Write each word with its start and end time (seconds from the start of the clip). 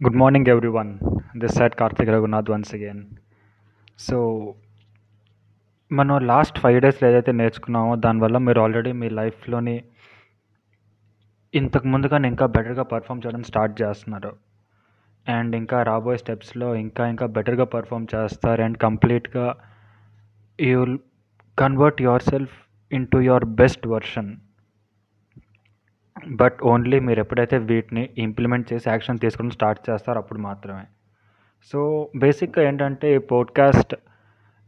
Good 0.00 0.14
morning, 0.14 0.46
everyone. 0.46 0.88
This 1.34 1.54
side 1.54 1.74
Karthik 1.74 2.08
Raghunath 2.14 2.48
once 2.48 2.70
again. 2.78 2.98
So 4.06 4.16
మనం 5.90 6.26
last 6.30 6.58
five 6.62 6.78
డేస్లో 6.84 7.04
ఏదైతే 7.10 7.32
నేర్చుకున్నామో 7.32 7.92
దానివల్ల 7.96 8.38
మీరు 8.38 8.60
ఆల్రెడీ 8.64 8.92
మీ 9.00 9.08
లైఫ్లోని 9.20 9.76
ఇంతకు 11.54 11.88
ముందుగానే 11.94 12.28
ఇంకా 12.32 12.46
బెటర్గా 12.56 12.84
పర్ఫామ్ 12.92 13.22
చేయడం 13.24 13.44
స్టార్ట్ 13.50 13.74
చేస్తున్నారు 13.82 14.32
అండ్ 15.26 15.56
ఇంకా 15.60 15.78
రాబోయే 15.90 16.20
స్టెప్స్లో 16.24 16.68
ఇంకా 16.84 17.06
ఇంకా 17.12 17.28
బెటర్గా 17.36 17.66
పర్ఫామ్ 17.76 18.10
చేస్తారు 18.14 18.64
అండ్ 18.66 18.78
కంప్లీట్గా 18.86 19.46
you 20.58 20.82
convert 21.58 22.04
yourself 22.32 22.56
into 23.14 23.20
your 23.28 23.48
best 23.62 23.86
version 23.94 24.30
but 26.30 26.54
only 26.62 27.00
మీరు 27.00 27.20
ఎప్పుడైతే 27.20 27.58
వీటిని 27.58 28.10
ఇంప్లిమెంట్ 28.18 28.72
చేసి 28.72 28.90
యాక్షన్ 28.90 29.18
తీసుకోవడం 29.18 29.50
స్టార్ట్ 29.50 29.90
చేస్తారో 29.90 30.18
అప్పుడు 30.18 30.38
మాత్రమే. 30.38 30.84
సో 31.72 32.10
బేసిక్గా 32.16 32.68
ఏంటంటే 32.68 33.14
ఈ 33.14 33.18
పోడ్కాస్ట్ 33.18 33.94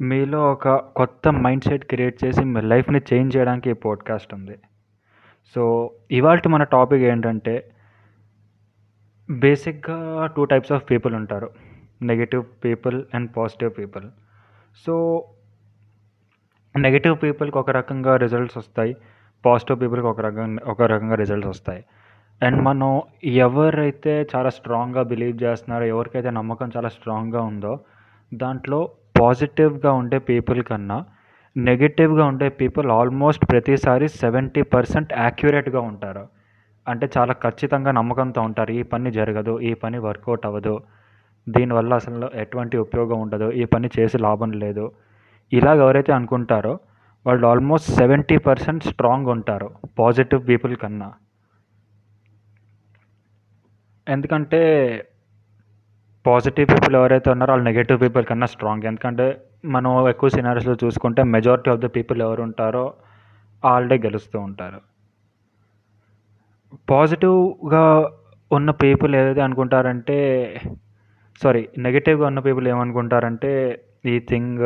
మీలో 0.00 0.52
ఒక 0.52 0.68
కొత్త 0.68 1.28
మైండ్ 1.28 1.64
సెట్ 1.64 1.84
క్రియేట్ 1.84 2.24
చేసి 2.24 2.44
మీ 2.44 2.60
లైఫ్ని 2.60 3.00
చేంజ్ 3.12 3.36
చేయడానికి 3.36 3.70
ఈ 3.70 3.72
పోడ్కాస్ట్ 3.72 4.34
ఉంది. 4.34 4.58
సో 5.54 5.92
ఇవాళ 6.10 6.38
మన 6.48 6.62
టాపిక్ 6.62 7.02
ఏంటంటే 7.02 7.70
బేసిక్గా 9.30 10.26
టూ 10.26 10.44
టైప్స్ 10.44 10.72
ఆఫ్ 10.72 10.90
పీపుల్ 10.90 11.14
ఉంటారు. 11.14 11.50
Negative 12.02 12.44
people 12.64 13.04
and 13.14 13.30
positive 13.36 13.72
people. 13.78 14.04
So 14.86 15.24
negative 16.78 17.16
పీపుల్కి 17.22 17.58
ఒక 17.58 17.70
రకంగా 17.70 18.16
రిజల్ట్స్ 18.16 18.58
వస్తాయి. 18.58 18.96
పాజిటివ్ 19.46 19.80
పీపుల్కి 19.80 20.06
ఒక 20.06 20.20
రకంగా 20.20 20.60
ఒక 20.66 20.82
రకంగా 20.82 21.14
రిజల్ట్స్ 21.14 21.48
వస్తాయి. 21.48 21.84
అండ్ 22.42 22.62
మనం 22.62 23.02
ఎవరైతే 23.24 24.26
చాలా 24.36 24.48
స్ట్రాంగ్గా 24.48 25.02
బిలీవ్ 25.02 25.42
చేస్తున్నారో 25.42 25.84
ఎవరికైతే 25.84 26.30
నమ్మకం 26.30 26.70
చాలా 26.76 26.88
స్ట్రాంగ్గా 26.88 27.40
ఉందో 27.42 27.80
దాంట్లో 28.34 28.90
పాజిటివ్గా 29.20 29.92
ఉండే 29.92 30.18
పీపుల్ 30.18 30.62
కన్నా 30.62 31.04
నెగిటివ్గా 31.56 32.24
ఉండే 32.24 32.48
పీపుల్ 32.48 32.90
ఆల్మోస్ట్ 32.90 33.50
ప్రతిసారి 33.50 34.08
సెవెంటీ 34.08 34.62
పర్సెంట్ 34.62 35.12
యాక్యురేట్గా 35.12 35.80
ఉంటారు. 35.80 36.28
అంటే 36.88 37.08
చాలా 37.18 37.32
ఖచ్చితంగా 37.32 37.90
నమ్మకంతో 37.90 38.42
ఉంటారు. 38.42 38.70
ఈ 38.72 38.82
పని 38.82 39.10
జరగదు 39.10 39.60
ఈ 39.60 39.74
పని 39.74 39.98
వర్కౌట్ 39.98 40.46
అవ్వదు. 40.46 40.80
దీనివల్ల 41.48 41.94
అసలు 41.94 42.30
ఎటువంటి 42.34 42.76
ఉపయోగం 42.78 43.20
ఉండదు. 43.20 43.50
ఈ 43.52 43.64
పని 43.64 43.90
చేసి 43.98 44.18
లాభం 44.18 44.52
లేదు. 44.52 44.92
ఇలాగ 45.52 45.82
ఎవరైతే 45.82 46.12
అనుకుంటారో 46.12 46.78
వాళ్ళు 47.28 47.44
ఆల్మోస్ట్ 47.52 47.88
సెవెంటీ 48.00 48.36
పర్సెంట్ 48.48 48.84
స్ట్రాంగ్ 48.90 49.28
ఉంటారు 49.34 49.68
పాజిటివ్ 49.98 50.42
పీపుల్ 50.50 50.74
కన్నా. 50.82 51.08
ఎందుకంటే 54.06 54.60
పాజిటివ్ 56.26 56.66
పీపుల్ 56.70 56.94
ఎవరైతే 57.00 57.28
ఉన్నారో 57.34 57.52
వాళ్ళు 57.52 57.66
నెగిటివ్ 57.68 57.98
పీపుల్ 58.04 58.24
కన్నా 58.30 58.46
స్ట్రాంగ్. 58.54 58.86
ఎందుకంటే 58.90 59.26
మనం 59.74 59.92
ఎక్కువ 60.12 60.28
సినారీస్లో 60.36 60.76
చూసుకుంటే 60.84 61.22
మెజారిటీ 61.34 61.70
ఆఫ్ 61.74 61.82
ద 61.84 61.90
పీపుల్ 61.96 62.20
ఎవరు 62.26 62.42
ఉంటారో 62.48 62.84
వాళ్ళే 63.62 63.98
గెలుస్తూ 64.06 64.38
ఉంటారు. 64.48 64.80
పాజిటివ్గా 66.90 67.84
ఉన్న 68.50 68.70
పీపుల్ 68.82 69.12
ఏదైతే 69.20 69.42
అనుకుంటారంటే 69.46 70.18
సారీ 71.40 71.62
నెగిటివ్గా 71.86 72.26
ఉన్న 72.26 72.40
పీపుల్ 72.46 72.68
ఏమనుకుంటారంటే 72.68 73.52
ఈ 74.12 74.16
థింగ్ 74.30 74.62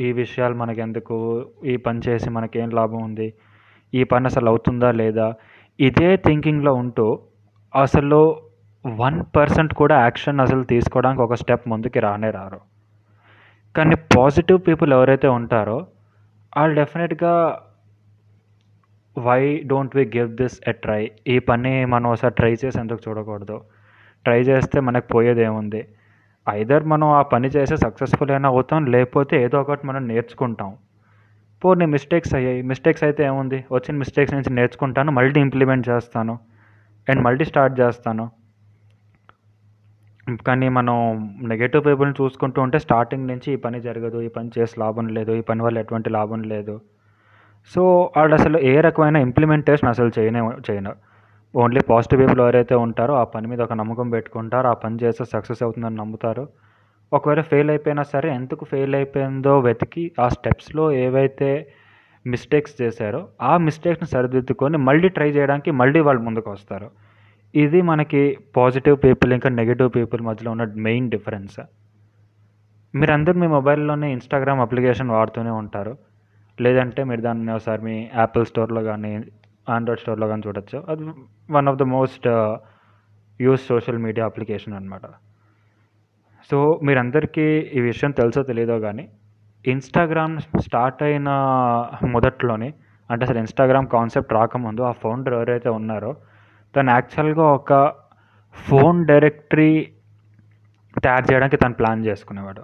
ఈ 0.00 0.12
విషయాలు 0.12 0.54
మనకెందుకు? 0.54 1.16
ఈ 1.64 1.76
పని 1.76 2.00
చేసి 2.08 2.30
మనకేం 2.30 2.70
లాభం 2.70 3.02
ఉంది? 3.02 3.28
ఈ 3.94 4.04
పని 4.04 4.26
అసలు 4.26 4.48
అవుతుందా 4.48 4.90
లేదా? 4.92 5.26
ఇదే 5.80 6.16
థింకింగ్లో 6.16 6.74
ఉంటూ 6.74 7.06
అసలు 7.74 8.20
వన్ 8.86 9.24
పర్సెంట్ 9.36 9.74
కూడా 9.74 10.00
యాక్షన్ 10.00 10.40
అసలు 10.40 10.62
తీసుకోవడానికి 10.64 11.22
ఒక 11.22 11.34
స్టెప్ 11.34 11.68
ముందుకి 11.68 12.00
రానే 12.00 12.30
రారు. 12.30 12.60
కానీ 13.76 13.96
పాజిటివ్ 14.16 14.60
పీపుల్ 14.68 14.92
ఎవరైతే 14.92 15.28
ఉంటారో 15.28 15.78
వాళ్ళు 16.56 16.74
డెఫినెట్గా 16.74 17.34
why 19.18 19.42
don't 19.66 19.96
we 19.96 20.04
give 20.16 20.30
this 20.36 20.60
a 20.68 20.72
try 20.72 21.10
ఈ 21.26 21.38
పని 21.38 21.84
మనం 21.84 22.06
ఒకసారి 22.10 22.34
ట్రై 22.34 22.52
చేసి 22.52 22.78
ఎందుకు 22.80 23.00
చూడకూడదు? 23.08 23.56
ట్రై 24.24 24.40
చేస్తే 24.40 24.80
మనకు 24.80 25.06
పోయేది 25.06 25.42
ఏముంది 25.42 25.82
ఐదర్ 26.50 26.84
మనం 26.84 27.08
ఆ 27.08 27.22
పని 27.22 27.48
చేసి 27.48 27.76
సక్సెస్ఫుల్ 27.76 28.30
అయినా 28.30 28.48
అవుతాం 28.48 28.86
లేకపోతే 28.86 29.42
ఏదో 29.44 29.60
ఒకటి 29.60 29.86
మనం 29.86 30.08
నేర్చుకుంటాం. 30.08 30.76
పోనీ 31.64 31.86
మిస్టేక్స్ 31.86 32.34
అయ్యాయి. 32.34 32.62
మిస్టేక్స్ 32.62 33.04
అయితే 33.04 33.24
ఏముంది? 33.24 33.64
వచ్చిన 33.72 33.96
మిస్టేక్స్ 33.96 34.34
నుంచి 34.34 34.52
నేర్చుకుంటాను 34.52 35.12
మళ్ళీ 35.12 35.40
ఇంప్లిమెంట్ 35.40 35.88
చేస్తాను 35.88 36.38
అండ్ 37.08 37.22
మళ్ళీ 37.22 37.44
స్టార్ట్ 37.44 37.80
చేస్తాను. 37.80 38.30
కానీ 40.46 40.68
మనం 40.68 40.96
నెగటివ్ 41.42 41.86
పీపుల్ని 41.86 42.22
చూసుకుంటూ 42.22 42.62
ఉంటే 42.62 42.78
స్టార్టింగ్ 42.78 43.26
నుంచి 43.26 43.52
ఈ 43.52 43.56
పని 43.56 43.80
జరగదు 43.80 44.20
ఈ 44.20 44.28
పని 44.28 44.50
చేసి 44.58 44.80
లాభం 44.80 45.08
లేదు 45.08 45.32
ఈ 45.32 45.40
పని 45.40 45.62
వల్ల 45.62 45.78
ఎటువంటి 45.78 46.10
లాభం 46.10 46.42
లేదు. 46.42 46.80
సో 47.74 48.12
వాళ్ళు 48.16 48.34
అసలు 48.34 48.58
ఏ 48.58 48.80
రకమైన 48.80 49.16
ఇంప్లిమెంటేషన్ 49.16 49.88
అసలు 49.88 50.10
చేయనే 50.18 50.40
చేయను. 50.70 50.92
ఓన్లీ 51.56 51.80
పాజిటివ్ 51.80 52.20
పీపుల్ 52.20 52.40
ఎవరైతే 52.40 52.74
ఉంటారో 52.74 53.14
ఆ 53.14 53.24
పని 53.24 53.46
మీద 53.46 53.60
ఒక 53.60 53.72
నమ్మకం 53.72 54.10
పెట్టుకుంటారు 54.10 54.66
ఆ 54.66 54.72
పని 54.72 54.98
చేస్తే 55.02 55.24
సక్సెస్ 55.24 55.62
అవుతుందని 55.62 55.96
నమ్ముతారు. 55.96 56.48
ఒకవేళ 57.12 57.40
ఫెయిల్ 57.40 57.70
అయిపోయినా 57.70 58.02
సరే 58.02 58.34
ఎందుకు 58.34 58.64
ఫెయిల్ 58.64 58.94
అయిపోయిందో 58.94 59.58
వెతికి 59.58 60.12
ఆ 60.20 60.28
స్టెప్స్లో 60.28 60.92
ఏవైతే 60.92 61.72
మిస్టేక్స్ 62.26 62.82
చేశారో 62.82 63.28
ఆ 63.42 63.56
మిస్టేక్స్ని 63.56 64.08
సరిదిద్దుకొని 64.08 64.78
మళ్ళీ 64.78 65.08
ట్రై 65.08 65.30
చేయడానికి 65.30 65.70
మళ్ళీ 65.70 66.00
వాళ్ళు 66.00 66.22
ముందుకు 66.22 66.50
వస్తారు. 66.50 66.90
ఇది 67.54 67.82
మనకి 67.82 68.38
పాజిటివ్ 68.56 68.98
పీపుల్ 69.04 69.32
ఇంకా 69.32 69.48
నెగిటివ్ 69.48 69.90
పీపుల్ 69.96 70.22
మధ్యలో 70.22 70.50
ఉన్న 70.50 70.64
మెయిన్ 70.76 71.10
డిఫరెన్స్ 71.10 71.60
మీరందరూ 72.94 73.40
మీ 73.40 73.46
మొబైల్లోనే 73.46 74.12
ఇన్స్టాగ్రామ్ 74.12 74.60
అప్లికేషన్ 74.60 75.10
వాడుతూనే 75.10 75.50
ఉంటారు. 75.50 75.98
లేదంటే 76.60 77.04
మీరు 77.04 77.20
దాన్ని 77.20 77.52
ఒకసారి 77.52 77.82
మీ 77.82 78.10
యాపిల్ 78.16 78.46
స్టోర్లో 78.46 78.82
కానీ 78.82 79.20
ఆండ్రాయిడ్ 79.68 80.00
స్టోర్లో 80.00 80.28
కానీ 80.28 80.42
చూడొచ్చు. 80.46 80.84
అది 80.88 81.04
one 81.50 81.68
of 81.68 81.78
the 81.78 81.82
most 81.82 82.26
use 83.40 83.66
social 83.66 83.98
media 83.98 84.26
application 84.26 84.74
అనమాట 84.74 85.06
సో 86.50 86.80
మీరందరికీ 86.82 87.46
ఈ 87.74 87.80
విషయం 87.80 88.10
తెలుసో 88.10 88.42
తెలియదో 88.42 88.78
కానీ 88.80 89.08
ఇన్స్టాగ్రామ్ 89.64 90.38
స్టార్ట్ 90.60 91.02
అయిన 91.02 91.28
మొదట్లోనే 92.04 92.74
అంటే 93.10 93.24
అసలు 93.24 93.38
ఇన్స్టాగ్రామ్ 93.38 93.86
కాన్సెప్ట్ 93.86 94.32
రాకముందు 94.32 94.82
ఆ 94.82 94.92
ఫౌండర్ 94.92 95.34
ఎవరైతే 95.34 95.68
ఉన్నారో 95.68 96.16
తను 96.76 96.90
యాక్చువల్గా 96.90 97.42
ఒక 97.42 97.94
ఫోన్ 98.54 99.06
డైరెక్టరీ 99.06 99.72
తయారు 101.04 101.32
చేయడానికి 101.32 101.56
తను 101.56 101.74
ప్లాన్ 101.74 102.06
చేసుకునేవాడు. 102.06 102.62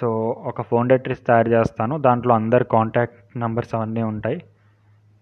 సో 0.00 0.08
ఒక 0.50 0.62
ఫోన్ 0.62 0.88
డైరెక్టరీస్ 0.88 1.26
తయారు 1.26 1.50
చేస్తాను 1.50 1.98
దాంట్లో 1.98 2.34
అందరి 2.34 2.64
కాంటాక్ట్ 2.64 3.38
నెంబర్స్ 3.38 3.74
అవన్నీ 3.74 4.02
ఉంటాయి. 4.02 4.38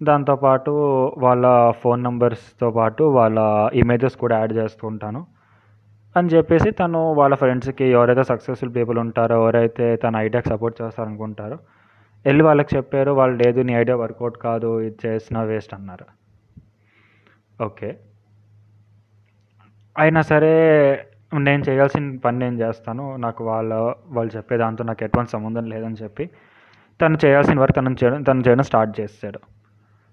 దాంతోపాటు 0.03 0.71
వాళ్ళ 1.19 1.71
ఫోన్ 1.71 2.03
నెంబర్స్తో 2.03 2.71
పాటు 2.71 3.03
వాళ్ళ 3.03 3.71
ఇమేజెస్ 3.75 4.17
కూడా 4.17 4.39
యాడ్ 4.39 4.53
చేస్తూ 4.53 4.87
ఉంటాను. 4.87 5.27
అని 6.17 6.29
చెప్పేసి 6.29 6.71
తను 6.71 7.13
వాళ్ళ 7.13 7.35
ఫ్రెండ్స్కి 7.35 7.85
ఎవరైతే 7.85 8.23
సక్సెస్ఫుల్ 8.23 8.75
పీపుల్ 8.75 8.99
ఉంటారో 8.99 9.37
ఎవరైతే 9.37 9.97
తన 9.97 10.17
ఐడియాకి 10.17 10.49
సపోర్ట్ 10.49 10.83
చేస్తారనుకుంటారో 10.83 11.59
వెళ్ళి 12.27 12.45
వాళ్ళకి 12.45 12.77
చెప్పారు 12.77 13.11
వాళ్ళు 13.11 13.45
లేదు 13.45 13.61
నీ 13.61 13.73
ఐడియా 13.73 13.97
వర్కౌట్ 13.97 14.39
కాదు 14.39 14.81
ఇది 14.81 15.07
చేసిన 15.07 15.43
వేస్ట్ 15.43 15.75
అన్నారు. 15.75 16.07
ఓకే. 17.65 17.97
అయినా 19.99 20.23
సరే 20.23 20.53
నేను 21.35 21.63
చేయాల్సిన 21.69 22.17
పని 22.25 22.39
నేను 22.39 22.57
చేస్తాను. 22.57 23.17
నాకు 23.17 23.45
వాళ్ళ 23.45 23.95
వాళ్ళు 24.07 24.37
చెప్పే 24.37 24.57
దాంతో 24.57 24.85
నాకు 24.85 25.05
ఎటువంటి 25.05 25.31
సంబంధం 25.31 25.65
లేదని 25.65 25.97
చెప్పి 26.03 26.31
తను 27.01 27.19
చేయాల్సిన 27.25 27.61
వర్క్ 27.61 27.77
తను 27.77 27.97
చేయడం 28.05 28.23
తను 28.23 28.41
చేయడం 28.41 28.63
స్టార్ట్ 28.63 29.01
చేస్తాడు 29.01 29.39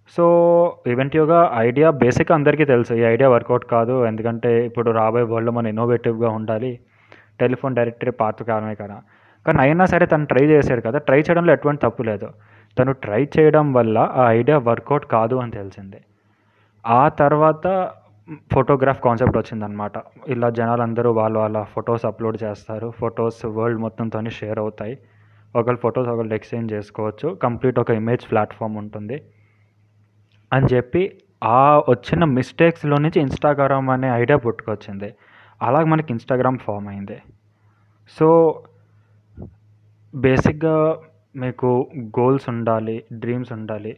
సో 0.09 0.25
ఈవెంటివ్గా 0.87 1.51
ఐడియా 1.55 1.89
బేసిక్ 1.89 2.31
అందరికీ 2.31 2.65
తెలుసు. 2.65 2.93
ఈ 2.93 3.01
ఐడియా 3.01 3.29
వర్కౌట్ 3.29 3.65
కాదు. 3.65 4.05
ఎందుకంటే 4.05 4.65
ఇప్పుడు 4.65 4.91
రాబోయే 4.91 5.23
వరల్డ్లో 5.23 5.51
మనం 5.51 5.67
ఇన్నోవేటివ్గా 5.67 6.29
ఉండాలి. 6.29 6.79
టెలిఫోన్ 7.39 7.75
డైరెక్టరీ 7.75 8.11
పాత 8.11 8.43
కారణమే 8.43 8.75
కదా 8.75 9.01
కానీ 9.47 9.59
అయినా 9.59 9.85
సరే 9.85 10.05
తను 10.05 10.25
ట్రై 10.25 10.45
చేశాడు 10.47 10.81
కదా. 10.81 10.97
ట్రై 10.97 11.19
చేయడంలో 11.19 11.53
ఎటువంటి 11.53 11.81
తప్పు 11.81 12.03
లేదు. 12.03 12.29
తను 12.79 12.91
ట్రై 12.91 13.27
చేయడం 13.39 13.73
వల్ల 13.73 14.11
ఆ 14.13 14.31
ఐడియా 14.31 14.57
వర్కౌట్ 14.57 15.05
కాదు 15.05 15.35
అని 15.35 15.51
తెలిసింది. 15.51 15.97
ఆ 16.87 17.09
తర్వాత 17.09 17.91
ఫోటోగ్రాఫ్ 18.53 19.01
కాన్సెప్ట్ 19.01 19.37
వచ్చిందనమాట 19.37 19.91
ఇలా 20.27 20.49
జనాలందరూ 20.49 21.11
వాళ్ళు 21.11 21.39
వాళ్ళ 21.39 21.63
ఫొటోస్ 21.63 22.05
అప్లోడ్ 22.05 22.43
చేస్తారు. 22.43 22.93
ఫొటోస్ 22.99 23.45
వరల్డ్ 23.45 23.79
మొత్తంతో 23.79 24.21
షేర్ 24.29 24.59
అవుతాయి. 24.59 24.97
ఒకళ్ళు 25.55 25.79
ఫొటోస్ 25.79 26.09
ఒకళ్ళు 26.09 26.33
ఎక్స్చేంజ్ 26.33 26.73
చేసుకోవచ్చు. 26.73 27.29
కంప్లీట్ 27.43 27.79
ఒక 27.79 27.89
ఇమేజ్ 27.91 28.31
ప్లాట్ఫామ్ 28.31 28.77
ఉంటుంది. 28.77 29.21
అని 30.53 30.67
చెప్పి 30.73 31.03
ఆ 31.43 31.77
వచ్చిన 31.89 32.23
మిస్టేక్స్లో 32.23 32.97
నుంచి 32.97 33.21
ఇన్స్టాగ్రామ్ 33.21 33.89
అనే 33.89 34.09
ఐడియా 34.09 34.37
పుట్టుకొచ్చింది. 34.37 35.13
అలాగ 35.61 35.83
మనకి 35.83 36.07
ఇన్స్టాగ్రామ్ 36.09 36.57
ఫామ్ 36.57 36.87
అయింది. 36.87 37.17
సో 38.19 38.27
బేసిక్గా 40.15 40.97
మీకు 41.35 41.69
గోల్స్ 42.19 42.49
ఉండాలి 42.49 43.03
డ్రీమ్స్ 43.13 43.51
ఉండాలి. 43.51 43.97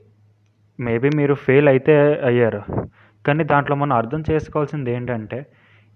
మేబీ 0.80 1.10
మీరు 1.16 1.34
ఫెయిల్ 1.34 1.68
అయితే 1.68 1.96
అయ్యారు. 2.25 2.62
కానీ 3.28 3.44
దాంట్లో 3.44 3.75
మనం 3.75 3.94
అర్థం 3.98 4.24
చేసుకోవాల్సింది 4.31 4.92
ఏంటంటే 4.92 5.46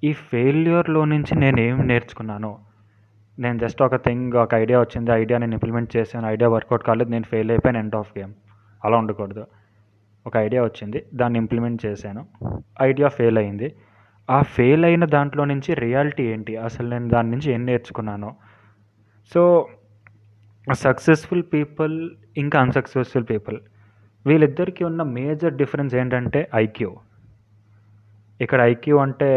ఈ 0.03 0.13
ఫెయిల్యూర్లో 0.13 1.05
నుంచి 1.05 1.35
నేను 1.35 1.59
ఏం 1.59 1.77
నేర్చుకున్నాను? 1.87 2.57
నేను 3.39 3.57
జస్ట్ 3.59 3.81
ఒక 3.81 3.95
థింగ్ 3.95 4.33
ఒక 4.33 4.53
ఐడియా 4.53 4.79
వచ్చింది 4.79 5.11
ఐడియా 5.11 5.39
నేను 5.39 5.53
ఇంప్లిమెంట్ 5.53 5.97
చేశాను 5.97 6.27
ఐడియా 6.27 6.49
వర్కౌట్ 6.49 6.83
కాలేదు 6.83 7.09
నేను 7.09 7.23
ఫెయిల్ 7.23 7.51
అయిపోయాను 7.51 7.77
ఎండ్ 7.77 7.95
ఆఫ్ 7.95 8.11
గేమ్ 8.19 8.33
అలా 8.85 8.97
ఉండకూడదు. 8.97 9.45
ఒక 10.29 10.37
ఐడియా 10.37 10.61
వచ్చింది 10.63 10.99
దాన్ని 11.13 11.39
ఇంప్లిమెంట్ 11.39 11.85
చేశాను. 11.85 12.23
ఐడియా 12.81 13.07
ఫెయిల్ 13.17 13.37
అయింది. 13.37 13.67
ఆ 14.29 14.39
ఫెయిల్ 14.55 14.83
అయిన 14.85 15.05
దాంట్లో 15.05 15.43
నుంచి 15.45 15.73
రియాలిటీ 15.73 16.23
ఏంటి? 16.23 16.53
అసలు 16.67 16.87
నేను 16.89 17.07
దాని 17.09 17.29
నుంచి 17.31 17.47
ఏం 17.53 17.65
నేర్చుకున్నాను? 17.65 18.29
సో 19.33 19.43
సక్సెస్ఫుల్ 20.73 21.43
పీపుల్ 21.53 21.95
ఇంకా 22.37 22.57
అన్సక్సెస్ఫుల్ 22.61 23.25
పీపుల్ 23.29 23.57
వీళ్ళిద్దరికీ 24.25 24.83
ఉన్న 24.83 25.01
మేజర్ 25.03 25.53
డిఫరెన్స్ 25.53 25.93
ఏంటంటే 25.95 26.41
ఐక్యూ 26.55 26.91
ఇక్కడ 28.41 28.59
ఐక్యూ 28.61 28.97
అంటే 28.97 29.29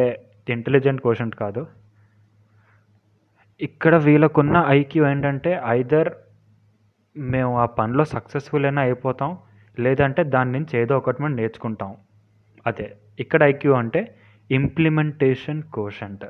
ఇంటెలిజెంట్ 0.49 1.01
క్వశ్చన్ 1.01 1.31
కాదు. 1.43 1.63
ఇక్కడ 3.61 3.95
వీళ్ళకున్న 4.07 4.65
ఐక్యూ 4.69 5.03
ఏంటంటే 5.11 5.51
ఐదర్ 5.67 6.11
మేము 7.17 7.53
ఆ 7.59 7.67
పనిలో 7.79 8.05
సక్సెస్ఫుల్ 8.05 8.65
అయినా 8.65 8.83
అయిపోతాం 8.83 9.33
లేదంటే 9.79 10.25
దాని 10.25 10.53
నుంచి 10.53 10.79
ఏదో 10.79 10.97
ఒకటి 10.97 11.23
మనం 11.23 11.37
నేర్చుకుంటాం. 11.37 11.97
అదే 12.67 12.97
ఇక్కడ 13.21 13.43
ఐక్యూ 13.43 13.73
అంటే 13.73 14.15
ఇంప్లిమెంటేషన్ 14.51 15.63
కోషంట్ 15.63 16.25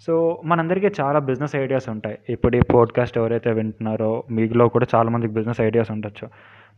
సో 0.00 0.42
మనందరికీ 0.44 0.86
చాలా 1.00 1.18
బిజినెస్ 1.18 1.56
ఐడియాస్ 1.56 1.88
ఉంటాయి. 1.88 2.18
ఇప్పుడు 2.28 2.56
ఈ 2.56 2.60
పోడ్కాస్ట్ 2.60 3.18
ఎవరైతే 3.18 3.52
వింటున్నారో 3.52 4.24
మీలో 4.30 4.68
కూడా 4.68 4.86
చాలామందికి 4.94 5.32
బిజినెస్ 5.32 5.60
ఐడియాస్ 5.60 5.90
ఉండొచ్చు. 5.90 6.28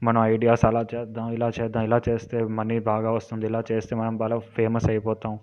మనం 0.03 0.23
ఐడియాస్ 0.23 0.65
అలా 0.65 0.85
చేద్దాం 0.94 1.32
ఇలా 1.32 1.50
చేద్దాం 1.62 1.85
ఇలా 1.85 2.00
చేస్తే 2.09 2.44
మనీ 2.44 2.79
బాగా 2.79 3.11
వస్తుంది 3.11 3.47
ఇలా 3.47 3.62
చేస్తే 3.73 3.97
మనం 3.97 4.17
బాగా 4.17 4.38
ఫేమస్ 4.38 4.91
అయిపోతాం. 4.91 5.38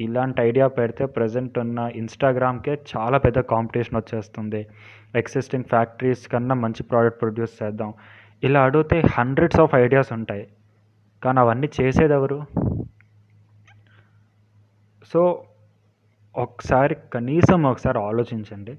ఇలాంటి 0.00 0.42
ఐడియా 0.42 0.68
పెడితే 0.68 1.06
ప్రజెంట్ 1.06 1.58
ఉన్న 1.58 1.90
ఇన్స్టాగ్రామ్కే 1.94 2.78
చాలా 2.96 3.18
పెద్ద 3.18 3.38
కాంపిటీషన్ 3.38 3.96
వచ్చేస్తుంది. 3.96 4.66
ఎగ్జిస్టింగ్ 5.14 5.64
ఫ్యాక్టరీస్ 5.64 6.28
కన్నా 6.28 6.54
మంచి 6.54 6.82
ప్రోడక్ట్ 6.82 7.20
ప్రొడ్యూస్ 7.20 7.62
చేద్దాం. 7.62 7.94
ఇలా 8.44 8.62
అడిగితే 8.62 9.02
హండ్రెడ్స్ 9.12 9.60
ఆఫ్ 9.60 9.74
ఐడియాస్ 9.74 10.12
ఉంటాయి. 10.12 10.48
కానీ 11.24 11.40
అవన్నీ 11.40 11.68
చేసేది 11.80 12.12
ఎవరు? 12.12 12.42
సో 15.12 15.44
ఒకసారి 16.36 16.96
కనీసం 17.14 17.62
ఒకసారి 17.62 17.98
ఆలోచించండి. 17.98 18.78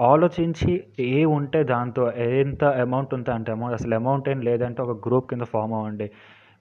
ఆలోచించి 0.00 0.84
ఏ 1.00 1.24
ఉంటే 1.24 1.62
దాంతో 1.62 2.12
ఎంత 2.12 2.64
అమౌంట్ 2.64 3.14
ఉంటే 3.14 3.32
అంటే 3.32 3.52
అమౌంట్ 3.52 3.74
అసలు 3.74 3.94
అమౌంట్ 3.94 4.28
ఏం 4.28 4.40
లేదంటే 4.40 4.82
ఒక 4.82 5.08
గ్రూప్ 5.08 5.30
కింద 5.30 5.42
ఫామ్ 5.42 5.72
అవ్వండి. 5.72 6.10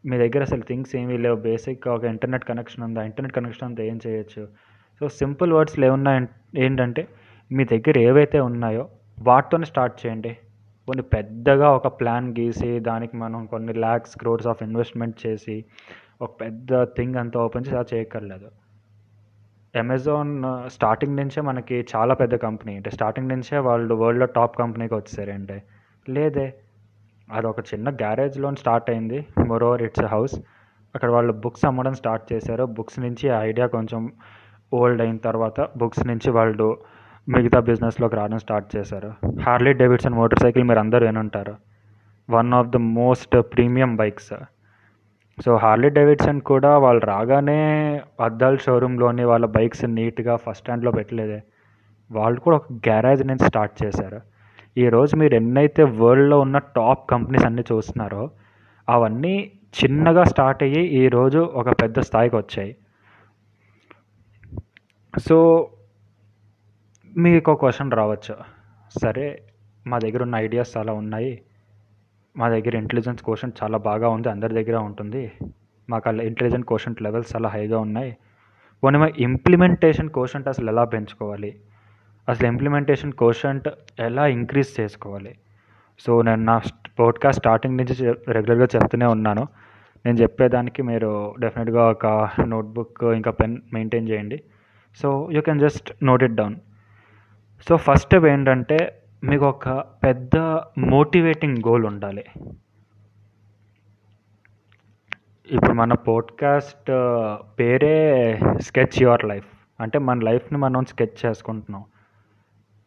మీ 0.06 0.18
దగ్గర 0.18 0.42
అసలు 0.42 0.62
థింగ్స్ 0.62 0.96
ఏమీ 0.96 1.18
లేవు. 1.18 1.36
బేసిక్ 1.36 1.88
ఒక 1.88 2.04
ఇంటర్నెట్ 2.04 2.46
కనెక్షన్ 2.46 2.84
ఉందా? 2.84 3.04
ఇంటర్నెట్ 3.04 3.36
కనెక్షన్ 3.36 3.70
అంతా 3.70 3.84
ఏం 3.84 4.00
చేయొచ్చు? 4.08 4.48
సో 5.00 5.10
సింపుల్ 5.10 5.54
వర్డ్స్లో 5.54 5.88
ఏమున్నా 5.88 6.28
ఏంటంటే 6.58 7.08
మీ 7.52 7.64
దగ్గర 7.66 8.00
ఏవైతే 8.00 8.40
ఉన్నాయో 8.40 8.90
వాటితోనే 9.20 9.66
స్టార్ట్ 9.66 10.06
చేయండి. 10.06 10.38
కొన్ని 10.88 11.04
పెద్దగా 11.04 11.70
ఒక 11.70 11.88
ప్లాన్ 11.88 12.28
గీసి 12.40 12.80
దానికి 12.80 13.18
మనం 13.18 13.46
కొన్ని 13.46 13.74
ల్యాక్స్ 13.74 14.18
క్రోర్స్ 14.18 14.48
ఆఫ్ 14.48 14.64
ఇన్వెస్ట్మెంట్ 14.64 15.28
చేసి 15.28 15.66
ఒక 16.22 16.42
పెద్ద 16.42 16.84
థింగ్ 16.84 17.16
అంతా 17.16 17.40
ఓపెన్ 17.40 17.66
చేసి 17.66 17.76
అలా 17.76 17.86
చేయక్కర్లేదు. 17.94 18.50
అమెజాన్ 19.76 20.32
స్టార్టింగ్ 20.68 21.16
uh, 21.16 21.20
నుంచే 21.22 21.42
మనకి 21.42 21.88
చాలా 21.96 22.14
పెద్ద 22.14 22.36
కంపెనీ 22.36 22.76
అంటే 22.76 22.90
స్టార్టింగ్ 22.90 23.30
నుంచే 23.30 23.58
వాళ్ళు 23.58 23.96
వరల్డ్లో 23.96 24.26
టాప్ 24.26 24.58
కంపెనీకి 24.58 24.96
వచ్చేసారంటే 24.96 25.64
లేదే. 26.10 26.54
అది 27.32 27.48
ఒక 27.48 27.60
చిన్న 27.60 27.90
గ్యారేజ్లో 27.90 28.56
స్టార్ట్ 28.56 28.90
అయింది. 28.90 29.28
మోరోవర్ 29.48 29.82
ఇట్స్ 29.82 30.06
హౌస్ 30.06 30.36
అక్కడ 30.96 31.10
వాళ్ళు 31.10 31.34
బుక్స్ 31.34 31.66
అమ్మడం 31.66 31.94
స్టార్ట్ 31.94 32.34
చేశారు. 32.34 32.66
బుక్స్ 32.66 33.00
నుంచి 33.00 33.28
ఐడియా 33.28 33.68
కొంచెం 33.68 34.12
ఓల్డ్ 34.74 35.02
అయిన 35.02 35.18
తర్వాత 35.18 35.70
బుక్స్ 35.78 36.08
నుంచి 36.08 36.32
వాళ్ళు 36.32 36.70
మిగతా 37.30 37.60
బిజినెస్లోకి 37.60 38.16
రావడం 38.16 38.38
స్టార్ట్ 38.38 38.68
చేశారు. 38.76 39.10
హార్లీ 39.42 39.74
డేవిడ్సన్ 39.74 40.14
మోటార్ 40.14 40.40
సైకిల్ 40.40 40.64
మీరు 40.64 40.80
అందరూ 40.80 41.06
వినుంటారు. 41.06 41.56
One 42.30 42.54
of 42.54 42.68
the 42.68 42.78
most 42.78 43.36
premium 43.54 43.96
bikes. 43.96 44.34
So 45.46 45.56
Harley 45.56 45.90
Davidson 45.90 46.42
కూడా 46.42 46.78
వాళ్ళు 46.78 47.06
రాగానే 47.06 47.60
అద్దాల 48.22 48.56
షోరూంలోని 48.56 49.24
వాళ్ళ 49.24 49.46
బైక్స్ 49.46 49.86
నీట్గా 49.86 50.36
ఫస్ట్ 50.36 50.64
స్టాండ్లో 50.64 50.92
పెట్టలేదే. 50.92 51.44
వాళ్ళు 52.12 52.40
కూడా 52.40 52.58
ఒక 52.58 52.74
గ్యారేజ్ 52.74 53.28
నుంచి 53.28 53.46
స్టార్ట్ 53.46 53.86
చేశారు. 53.86 54.22
ఈరోజు 54.78 55.16
మీరు 55.16 55.36
ఎన్నైతే 55.36 55.84
వరల్డ్లో 55.84 56.40
ఉన్న 56.40 56.58
టాప్ 56.58 57.10
కంపెనీస్ 57.10 57.46
అన్నీ 57.46 57.64
చూస్తున్నారో 57.72 58.30
అవన్నీ 58.90 59.52
చిన్నగా 59.80 60.24
స్టార్ట్ 60.24 60.64
అయ్యి 60.64 60.84
ఈరోజు 61.04 61.40
ఒక 61.40 61.70
పెద్ద 61.70 62.00
స్థాయికి 62.00 62.36
వచ్చాయి. 62.36 62.76
సో 65.28 65.38
మీకు 67.20 67.52
ఒక 67.52 67.60
క్వశ్చన్ 67.60 67.92
రావచ్చు. 67.92 68.36
సరే 69.00 69.42
మా 69.88 70.00
దగ్గర 70.00 70.22
ఉన్న 70.24 70.36
ఐడియాస్ 70.36 70.78
చాలా 70.78 70.94
ఉన్నాయి. 70.94 71.42
మా 72.38 72.50
దగ్గర 72.50 72.76
ఇంటెలిజెన్స్ 72.76 73.24
క్వశ్చన్ 73.24 73.52
చాలా 73.64 73.78
బాగా 73.78 74.10
ఉంది 74.10 74.30
అందరి 74.30 74.64
దగ్గర 74.64 74.78
ఉంటుంది. 74.80 75.32
మాకు 75.90 76.10
అలా 76.10 76.24
ఇంటెలిజెంట్ 76.24 76.68
క్వశ్చన్ 76.68 76.96
లెవెల్స్ 77.02 77.36
చాలా 77.36 77.50
హైగా 77.50 77.80
ఉన్నాయి. 77.80 78.18
పోనీ 78.84 78.98
మా 78.98 79.10
ఇంప్లిమెంటేషన్ 79.18 80.10
క్వశ్చన్ 80.10 80.44
అసలు 80.48 80.70
ఎలా 80.70 80.84
పెంచుకోవాలి? 80.84 81.60
అసలు 82.30 82.48
ఇంప్లిమెంటేషన్ 82.48 83.14
క్వశ్చన్ 83.14 83.62
ఎలా 84.00 84.28
ఇంక్రీజ్ 84.28 84.80
చేసుకోవాలి? 84.80 85.36
సో 86.00 86.22
నేను 86.22 86.44
నా 86.44 86.62
పోడ్కాస్ట్ 87.00 87.42
స్టార్టింగ్ 87.42 87.78
నుంచి 87.78 88.10
రెగ్యులర్గా 88.10 88.68
చెప్తూనే 88.76 89.06
ఉన్నాను. 89.06 89.48
నేను 90.06 90.18
చెప్పేదానికి 90.18 90.82
మీరు 90.82 91.36
డెఫినెట్గా 91.40 91.90
ఒక 91.90 92.30
నోట్బుక్ 92.46 93.04
ఇంకా 93.04 93.32
పెన్ 93.32 93.58
మెయింటైన్ 93.74 94.10
చేయండి. 94.10 94.44
So 94.96 95.30
you 95.32 95.42
can 95.42 95.60
just 95.60 96.04
note 96.04 96.24
it 96.24 96.34
down 96.34 96.56
so 97.62 97.78
first 97.78 98.06
step 98.06 98.26
ఏంటంటే 98.26 99.02
మీకు 99.24 99.46
ఒక 99.46 99.70
పెద్ద 99.80 100.38
మోటివేటింగ్ 100.78 101.58
గోల్ 101.68 101.86
ఉండాలి. 101.86 102.26
ఇప్పుడు 105.52 105.74
మన 105.74 105.94
పోడ్కాస్ట్ 105.94 106.92
పేరే 107.60 108.40
స్కెచ్ 108.62 109.02
యువర్ 109.02 109.26
లైఫ్. 109.26 109.46
అంటే 109.80 110.00
మన 110.00 110.20
లైఫ్ని 110.20 110.58
మనం 110.58 110.86
స్కెచ్ 110.86 111.26
చేసుకుంటున్నాం. 111.26 111.84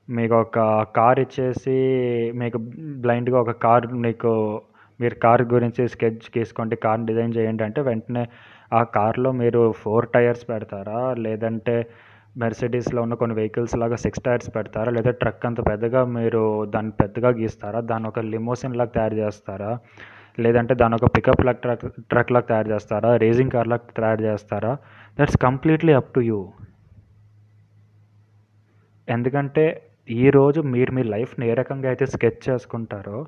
మీకు 0.08 0.34
ఒక 0.34 0.82
కార్ 0.82 1.20
ఇచ్చేసి 1.20 1.70
మీకు 2.34 2.58
బ్లైండ్గా 2.78 3.40
ఒక 3.40 3.50
కార్ 3.50 3.86
మీకు 3.86 4.62
మీరు 5.00 5.14
కార్ 5.14 5.42
గురించి 5.42 5.88
స్కెచ్ 5.88 6.38
గీసుకోండి 6.38 6.76
కార్ 6.76 7.00
డిజైన్ 7.00 7.34
చేయండి 7.36 7.64
అంటే 7.64 7.80
వెంటనే 7.80 8.26
ఆ 8.72 8.82
కార్లో 8.82 9.32
మీరు 9.32 9.72
ఫోర్ 9.72 10.08
టైర్స్ 10.08 10.48
పెడతారా? 10.48 11.14
లేదంటే 11.14 11.86
మెర్సిడీస్లో 12.38 13.02
ఉన్న 13.02 13.14
కొన్ని 13.14 13.36
వెహికల్స్ 13.36 13.76
లాగా 13.76 13.96
సిక్స్ 13.96 14.22
టైర్స్ 14.22 14.56
పెడతారా? 14.56 14.92
లేదా 14.92 15.10
ట్రక్ 15.10 15.46
అంత 15.46 15.68
పెద్దగా 15.68 16.04
మీరు 16.04 16.64
దాన్ని 16.64 16.92
పెద్దగా 16.92 17.28
గీస్తారా? 17.28 17.80
దాని 17.80 18.06
ఒక 18.06 18.18
లిమోసిన్ 18.18 18.76
లాగా 18.76 18.88
తయారు 18.88 19.14
చేస్తారా? 19.14 19.78
లేదంటే 20.38 20.74
దాని 20.74 20.94
ఒక 20.94 21.16
పికప్ 21.16 21.44
లాగా 21.44 21.56
ట్రక్ 21.56 22.00
ట్రక్ 22.10 22.32
లాగా 22.32 22.44
తయారు 22.44 22.68
చేస్తారా? 22.68 23.16
రేసింగ్ 23.16 23.50
కార్ 23.50 23.68
లాగా 23.68 23.80
తయారు 23.96 24.22
చేస్తారా? 24.22 24.76
That's 25.20 25.36
completely 25.36 25.92
up 25.92 26.12
to 26.14 26.20
you 26.20 26.48
ఎందుకంటే 29.08 29.82
ఈరోజు 30.10 30.60
మీరు 30.60 30.92
మీ 30.92 31.02
లైఫ్ని 31.02 31.50
ఏ 31.50 31.54
రకంగా 31.54 31.88
అయితే 31.88 32.06
స్కెచ్ 32.06 32.50
చేసుకుంటారో 32.50 33.26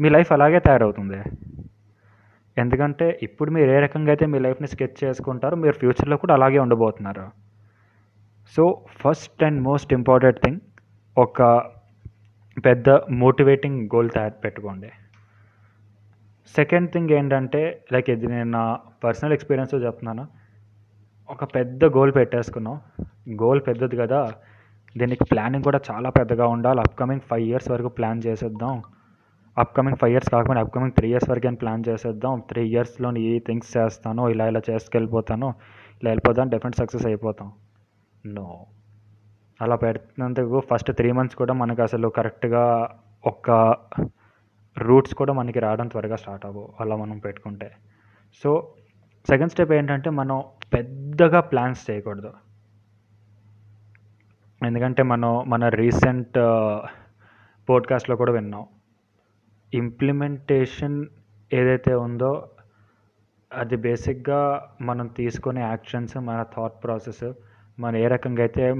మీ 0.00 0.08
లైఫ్ 0.08 0.32
అలాగే 0.32 0.58
తయారవుతుంది. 0.58 1.22
ఎందుకంటే 2.58 3.18
ఇప్పుడు 3.22 3.50
మీరు 3.50 3.70
ఏ 3.70 3.80
రకంగా 3.80 4.08
అయితే 4.08 4.26
మీ 4.26 4.38
లైఫ్ని 4.38 4.68
స్కెచ్ 4.68 5.04
చేసుకుంటారో 5.04 5.56
మీరు 5.56 5.72
ఫ్యూచర్లో 5.72 6.16
కూడా 6.16 6.34
అలాగే 6.34 6.58
ఉండబోతున్నారు? 6.58 7.45
So 8.54 8.64
first 9.00 9.44
and 9.44 9.60
most 9.62 9.92
important 9.92 10.38
thing 10.44 10.60
ఒక 11.16 11.42
పెద్ద 12.66 12.88
మోటివేటింగ్ 13.22 13.88
గోల్ 13.94 14.10
తయారు 14.10 14.38
పెట్టుకోండి. 14.44 14.90
సెకండ్ 16.56 16.90
థింగ్ 16.92 17.10
ఏంటంటే 17.10 17.82
లైక్ 17.92 18.10
ఇది 18.10 18.26
నేను 18.26 18.50
నా 18.50 18.78
పర్సనల్ 19.04 19.32
ఎక్స్పీరియన్స్తో 19.32 19.78
చెప్తున్నాను 19.78 20.26
ఒక 21.30 21.44
పెద్ద 21.44 21.84
గోల్ 21.84 22.12
పెట్టేసుకున్నాం. 22.14 22.80
గోల్ 23.42 23.60
పెద్దది 23.68 23.96
కదా 23.96 24.32
దీనికి 24.96 25.24
ప్లానింగ్ 25.24 25.64
కూడా 25.64 25.80
చాలా 25.90 26.10
పెద్దగా 26.10 26.46
ఉండాలి. 26.46 26.80
అప్కమింగ్ 26.80 27.20
ఫైవ్ 27.20 27.44
ఇయర్స్ 27.48 27.70
వరకు 27.70 27.88
ప్లాన్ 27.88 28.22
చేసేద్దాం. 28.26 28.82
అప్కమింగ్ 29.58 29.96
ఫైవ్ 29.96 30.12
ఇయర్స్ 30.12 30.30
కాకపోతే 30.30 30.60
అప్కమింగ్ 30.60 30.92
త్రీ 30.92 31.08
ఇయర్స్ 31.08 31.30
వరకు 31.30 31.46
అని 31.46 31.56
ప్లాన్ 31.56 31.84
చేసేద్దాం. 31.88 32.42
త్రీ 32.50 32.62
ఇయర్స్లో 32.68 33.16
ఏ 33.16 33.38
థింగ్స్ 33.38 33.76
చేస్తాను 33.76 34.28
ఇలా 34.28 34.46
ఇలా 34.48 34.60
చేసుకెళ్ళిపోతాను 34.70 35.48
ఇలా 36.02 36.10
వెళ్ళిపోతాను 36.10 36.50
డెఫినెట్ 36.50 36.76
సక్సెస్ 36.76 37.06
అయిపోతాం. 37.06 37.52
నో 38.26 38.66
అలా 39.60 39.76
పెడుతున్నందుకు 39.76 40.60
ఫస్ట్ 40.60 40.92
త్రీ 40.92 41.12
మంత్స్ 41.12 41.36
కూడా 41.36 41.54
మనకు 41.54 41.82
అసలు 41.82 42.08
కరెక్ట్గా 42.08 42.94
ఒక్క 43.26 43.50
రూట్స్ 44.78 45.14
కూడా 45.14 45.32
మనకి 45.32 45.60
రావడం 45.60 45.88
త్వరగా 45.88 46.16
స్టార్ట్ 46.16 46.46
అవ్వవు 46.46 46.72
అలా 46.80 46.96
మనం 46.96 47.18
పెట్టుకుంటే. 47.18 47.72
సో 48.44 48.74
సెకండ్ 49.28 49.50
స్టెప్ 49.50 49.72
ఏంటంటే 49.72 50.10
మనం 50.10 50.44
పెద్దగా 50.72 51.40
ప్లాన్స్ 51.40 51.90
చేయకూడదు. 51.90 52.32
ఎందుకంటే 54.66 55.02
మనం 55.02 55.44
మన 55.46 55.68
రీసెంట్ 55.68 56.38
పోడ్కాస్ట్లో 57.68 58.12
uh, 58.12 58.18
కూడా 58.18 58.32
విన్నాం. 58.32 58.66
ఇంప్లిమెంటేషన్ 59.74 61.06
ఏదైతే 61.52 61.94
ఉందో 61.94 62.48
అది 63.52 63.76
బేసిక్గా 63.76 64.68
మనం 64.80 65.06
తీసుకునే 65.06 65.60
యాక్షన్స్ 65.60 66.16
మన 66.16 66.44
థాట్ 66.56 66.84
ప్రాసెస్ 66.84 67.32
మనం 67.80 67.96
ఏ 67.96 68.08
రకంగా 68.08 68.42
అయితే 68.42 68.72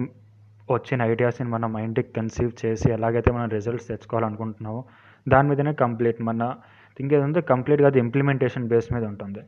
వచ్చిన 0.71 1.03
ఐడియాస్ని 1.03 1.49
మన 1.49 1.67
మైండ్కి 1.67 2.13
కన్సీవ్ 2.13 2.67
చేసి 2.67 2.93
ఎలాగైతే 2.93 3.33
మనం 3.33 3.49
రిజల్ట్స్ 3.49 3.89
తెచ్చుకోవాలనుకుంటున్నామో 3.89 4.85
దాని 5.29 5.49
మీదనే 5.49 5.73
కంప్లీట్ 5.73 6.23
మన 6.23 6.55
థింక్ 6.97 7.15
ఏదంటే 7.15 7.41
కంప్లీట్గా 7.41 7.89
అది 7.89 7.99
ఇంప్లిమెంటేషన్ 7.99 8.69
బేస్ 8.69 8.93
మీద 8.93 9.05
ఉంటుంది. 9.05 9.41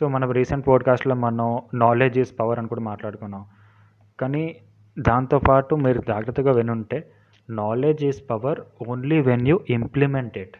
సో 0.00 0.08
మన 0.08 0.30
రీసెంట్ 0.30 0.66
పోడ్కాస్ట్లో 0.68 1.14
మనం 1.14 1.62
నాలెడ్జ్ 1.74 2.18
ఈజ్ 2.18 2.32
పవర్ 2.40 2.58
అని 2.58 2.68
కూడా 2.68 2.80
మాట్లాడుకున్నాం. 2.80 3.44
కానీ 4.20 4.56
దాంతోపాటు 4.98 5.74
మీరు 5.74 6.02
జాగ్రత్తగా 6.08 6.52
వినుంటే 6.52 7.10
knowledge 7.50 8.04
is 8.04 8.30
power 8.30 8.60
only 8.88 9.20
when 9.20 9.48
you 9.48 9.60
implement 9.70 10.38
it. 10.38 10.56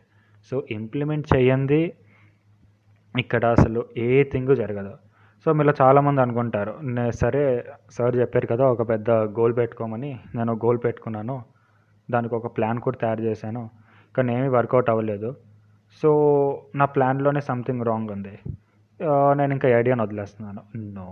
So 0.50 0.64
implement 0.70 1.36
చేయండి. 1.36 1.92
ఇక్కడ 3.18 3.44
అసలు 3.44 3.84
ఏ 3.96 4.24
థింగ్ 4.24 4.56
జరగదు. 4.56 4.94
సో 5.44 5.52
మీలో 5.52 5.72
చాలామంది 5.82 6.20
అనుకుంటారు 6.20 6.74
నే 6.96 7.02
సరే 7.12 7.42
సార్ 7.90 8.14
చెప్పారు 8.16 8.46
కదా 8.46 8.64
ఒక 8.74 8.82
పెద్ద 8.88 9.10
గోల్ 9.10 9.56
పెట్టుకోమని 9.56 10.10
నేను 10.34 10.52
గోల్ 10.64 10.78
పెట్టుకున్నాను 10.84 11.36
దానికి 12.10 12.34
ఒక 12.34 12.46
ప్లాన్ 12.56 12.78
కూడా 12.80 12.98
తయారు 13.00 13.22
చేశాను 13.22 13.62
కానీ 14.16 14.36
ఏమీ 14.36 14.48
వర్కౌట్ 14.48 14.90
అవ్వలేదు. 14.90 15.30
సో 16.02 16.10
నా 16.74 16.84
ప్లాన్లోనే 16.84 17.40
సంథింగ్ 17.40 17.84
రాంగ్ 17.84 18.10
ఉంది. 18.10 18.34
నేను 19.38 19.52
ఇంకా 19.52 19.68
ఐడియాని 19.68 20.02
వదిలేస్తున్నాను. 20.02 20.62
నో 20.76 21.08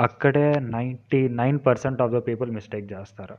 అక్కడే 0.00 0.46
ninety 0.60 1.28
nine 1.40 1.58
percent 1.66 2.02
of 2.02 2.12
the 2.12 2.20
people 2.28 2.50
mistake 2.50 2.92
చేస్తారు. 2.92 3.36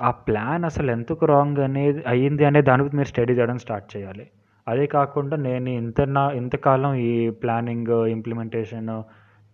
ఆ 0.00 0.10
ప్లాన్ 0.10 0.64
అసలు 0.64 0.90
ఎందుకు 0.90 1.26
రాంగ్ 1.26 1.58
అనేది 1.58 2.02
అయ్యింది 2.06 2.44
అనే 2.44 2.62
దాని 2.68 2.82
మీద 2.82 2.94
మీరు 2.96 3.08
స్టడీ 3.08 3.34
చేయడం 3.34 3.58
స్టార్ట్ 3.58 3.88
చేయాలి. 3.96 4.26
అదే 4.68 4.86
కాకుండా 4.86 5.36
నేను 5.36 5.68
ఇంత 5.68 6.00
నా 6.00 6.30
ఇంతకాలం 6.30 6.94
ఈ 6.94 7.30
ప్లానింగ్ 7.30 8.06
ఇంప్లిమెంటేషన్ 8.06 9.02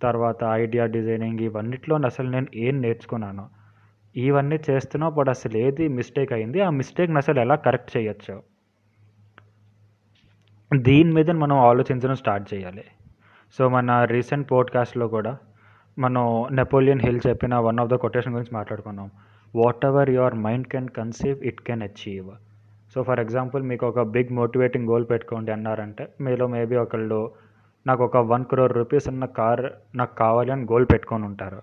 తర్వాత 0.02 0.44
ఐడియా 0.44 0.86
డిజైనింగ్ 0.86 1.40
ఇవన్నిట్లో 1.40 1.96
అసలు 2.06 2.30
నేను 2.30 2.46
ఏం 2.54 2.80
నేర్చుకున్నాను? 2.80 3.48
ఇవన్నీ 4.16 4.58
చేస్తున్నా 4.70 5.08
బట్ 5.08 5.28
అసలు 5.28 5.56
ఏది 5.56 5.88
మిస్టేక్ 5.88 6.32
అయింది? 6.32 6.60
ఆ 6.60 6.70
మిస్టేక్ని 6.70 7.16
అసలు 7.16 7.40
ఎలా 7.40 7.54
కరెక్ట్ 7.54 7.96
చేయొచ్చు? 7.96 8.42
దీని 10.76 11.12
మీద 11.12 11.30
మనం 11.30 11.58
ఆలోచించడం 11.58 12.14
స్టార్ట్ 12.14 12.54
చేయాలి. 12.54 12.84
సో 13.58 13.68
మన 13.68 14.04
రీసెంట్ 14.04 14.50
పోడ్కాస్ట్లో 14.50 15.08
కూడా 15.08 15.38
మనం 15.98 16.46
నెపోలియన్ 16.50 17.00
హిల్ 17.00 17.20
చెప్పిన 17.26 17.54
వన్ 17.58 17.80
ఆఫ్ 17.80 17.90
ద 17.90 17.94
కొటేషన్ 17.94 18.32
గురించి 18.32 18.54
మాట్లాడుకున్నాం. 18.54 19.10
Whatever 19.84 20.10
your 20.10 20.34
mind 20.34 20.66
can 20.66 20.88
conceive 20.88 21.38
it 21.42 21.60
can 21.60 21.82
achieve 21.82 22.30
so 22.96 23.02
for 23.02 23.20
example 23.20 23.62
మీకు 23.62 23.86
ఒక 23.86 24.02
బిగ్ 24.02 24.34
మోటివేటింగ్ 24.34 24.88
గోల్ 24.88 25.06
పెట్టుకోండి 25.10 25.52
అన్నారంటే 25.52 26.08
మీలో 26.20 26.46
మేబీ 26.46 26.76
ఒకళ్ళు 26.76 27.30
నాకు 27.86 28.04
ఒక 28.04 28.16
వన్ 28.16 28.44
క్రోర్ 28.44 28.72
రూపీస్ 28.72 29.08
ఉన్న 29.08 29.24
కార్ 29.24 29.96
నాకు 29.96 30.14
కావాలి 30.14 30.52
అని 30.52 30.62
గోల్ 30.62 30.86
పెట్టుకొని 30.92 31.24
ఉంటారు. 31.24 31.62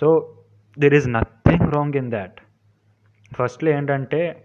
So 0.00 0.34
there 0.78 0.94
is 0.94 1.12
nothing 1.12 1.72
wrong 1.72 1.96
in 1.96 2.10
that 2.10 2.32
ఫస్ట్లో 3.34 3.70
ఏంటంటే 3.70 4.44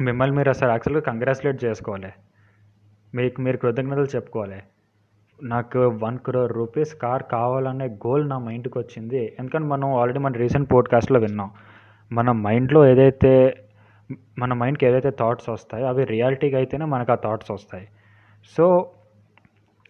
మిమ్మల్ని 0.00 0.36
మీరు 0.36 0.48
అసలు 0.48 0.68
యాక్చువల్గా 0.68 1.02
కంగ్రాచులేట్ 1.02 1.64
చేసుకోవాలి. 1.64 2.12
మీకు 3.14 3.40
మీరు 3.40 3.56
కృతజ్ఞతలు 3.56 4.04
చెప్పుకోవాలి. 4.04 4.62
నాకు 5.42 5.78
వన్ 5.78 6.18
క్రోర్ 6.18 6.52
రూపీస్ 6.52 6.94
కార్ 6.94 7.22
కావాలనే 7.22 7.86
గోల్ 7.86 8.28
నా 8.28 8.38
మైండ్కి 8.38 8.78
వచ్చింది. 8.78 9.36
ఎందుకంటే 9.38 9.66
మనం 9.66 9.94
ఆల్రెడీ 9.94 10.18
మన 10.18 10.32
రీసెంట్ 10.32 10.72
పోడ్కాస్ట్లో 10.72 11.20
విన్నాం. 11.20 11.50
మన 12.12 12.32
మైండ్లో 12.32 12.86
ఏదైతే 12.86 13.54
మన 14.38 14.52
మైండ్కి 14.52 14.86
ఏదైతే 14.86 15.10
థాట్స్ 15.10 15.48
వస్తాయో 15.48 15.86
అవి 15.86 16.04
రియాలిటీగా 16.04 16.56
అయితేనే 16.58 16.84
మనకు 16.84 17.12
ఆ 17.12 17.14
థాట్స్ 17.14 17.50
వస్తాయి. 17.50 17.88
సో 18.56 18.90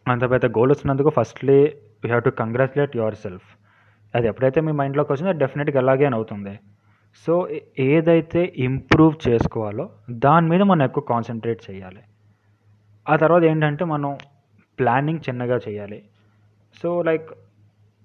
అంత 0.08 0.30
పెద్ద 0.30 0.46
గోల్ 0.46 0.70
వచ్చినందుకు 0.70 1.08
firstly 1.08 1.58
you 2.04 2.06
have 2.06 2.22
to 2.22 2.30
congratulate 2.30 2.96
yourself. 3.14 3.48
అది 4.14 4.26
ఎప్పుడైతే 4.26 4.60
మీ 4.60 4.72
మైండ్లోకి 4.72 5.12
వచ్చిందో 5.12 5.32
డెఫినెట్గా 5.32 5.80
అలాగే 5.80 6.06
అవుతుంది. 6.06 6.58
సో 7.26 7.48
ఏదైతే 7.78 8.52
ఇంప్రూవ్ 8.56 9.28
చేసుకోవాలో 9.28 9.90
దాని 10.10 10.48
మీద 10.48 10.62
మనం 10.62 10.82
ఎక్కువ 10.82 11.04
కాన్సన్ట్రేట్ 11.08 11.62
చేయాలి. 11.70 12.02
ఆ 13.08 13.16
తర్వాత 13.16 13.42
ఏంటంటే 13.42 13.84
మనం 13.84 14.18
ప్లానింగ్ 14.78 15.18
చిన్నగా 15.28 15.58
చేయాలి. 15.68 16.02
So 16.82 17.02
like 17.02 17.30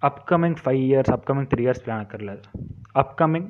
upcoming 0.03 0.55
five 0.55 0.79
years 0.79 1.11
upcoming 1.11 1.47
three 1.47 1.63
years 1.63 1.85
plan 1.85 1.99
అక్కర్లేదు. 1.99 2.43
అప్కమింగ్ 2.97 3.47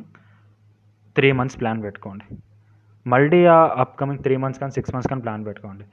త్రీ 1.15 1.31
మంత్స్ 1.31 1.59
ప్లాన్ 1.59 1.83
పెట్టుకోండి. 1.83 2.37
మళ్ళీ 3.07 3.45
ఆ 3.45 3.59
అప్కమింగ్ 3.77 4.19
త్రీ 4.19 4.37
మంత్స్ 4.37 4.59
కానీ 4.59 4.71
సిక్స్ 4.71 4.95
మంత్స్ 4.95 5.09
కానీ 5.09 5.21
ప్లాన్ 5.21 5.45
పెట్టుకోండి. 5.45 5.83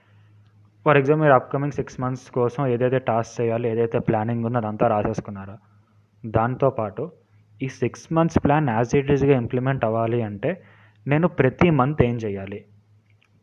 ఫర్ 0.85 0.97
ఎగ్జాంపుల్ 0.97 1.23
మీరు 1.23 1.35
అప్కమింగ్ 1.35 1.73
సిక్స్ 1.73 2.01
మంత్స్ 2.01 2.31
కోసం 2.31 2.67
ఏదైతే 2.67 2.99
టాస్క్ 2.99 3.41
చేయాలో 3.41 3.69
ఏదైతే 3.69 3.99
ప్లానింగ్ 3.99 4.45
ఉందో 4.45 4.59
అదంతా 4.59 4.87
రాసేసుకున్నారో? 4.87 5.57
దాంతోపాటు 6.27 7.13
ఈ 7.63 7.69
six 7.69 8.13
months 8.13 8.39
plan 8.45 8.69
as 8.69 8.97
it 8.97 9.11
ఈస్గా 9.11 9.37
ఇంప్లిమెంట్ 9.37 9.85
అవ్వాలి 9.85 10.23
అంటే 10.23 10.63
నేను 11.07 11.29
ప్రతి 11.29 11.71
మంత్ 11.71 12.03
ఏం 12.03 12.17
చేయాలి? 12.17 12.65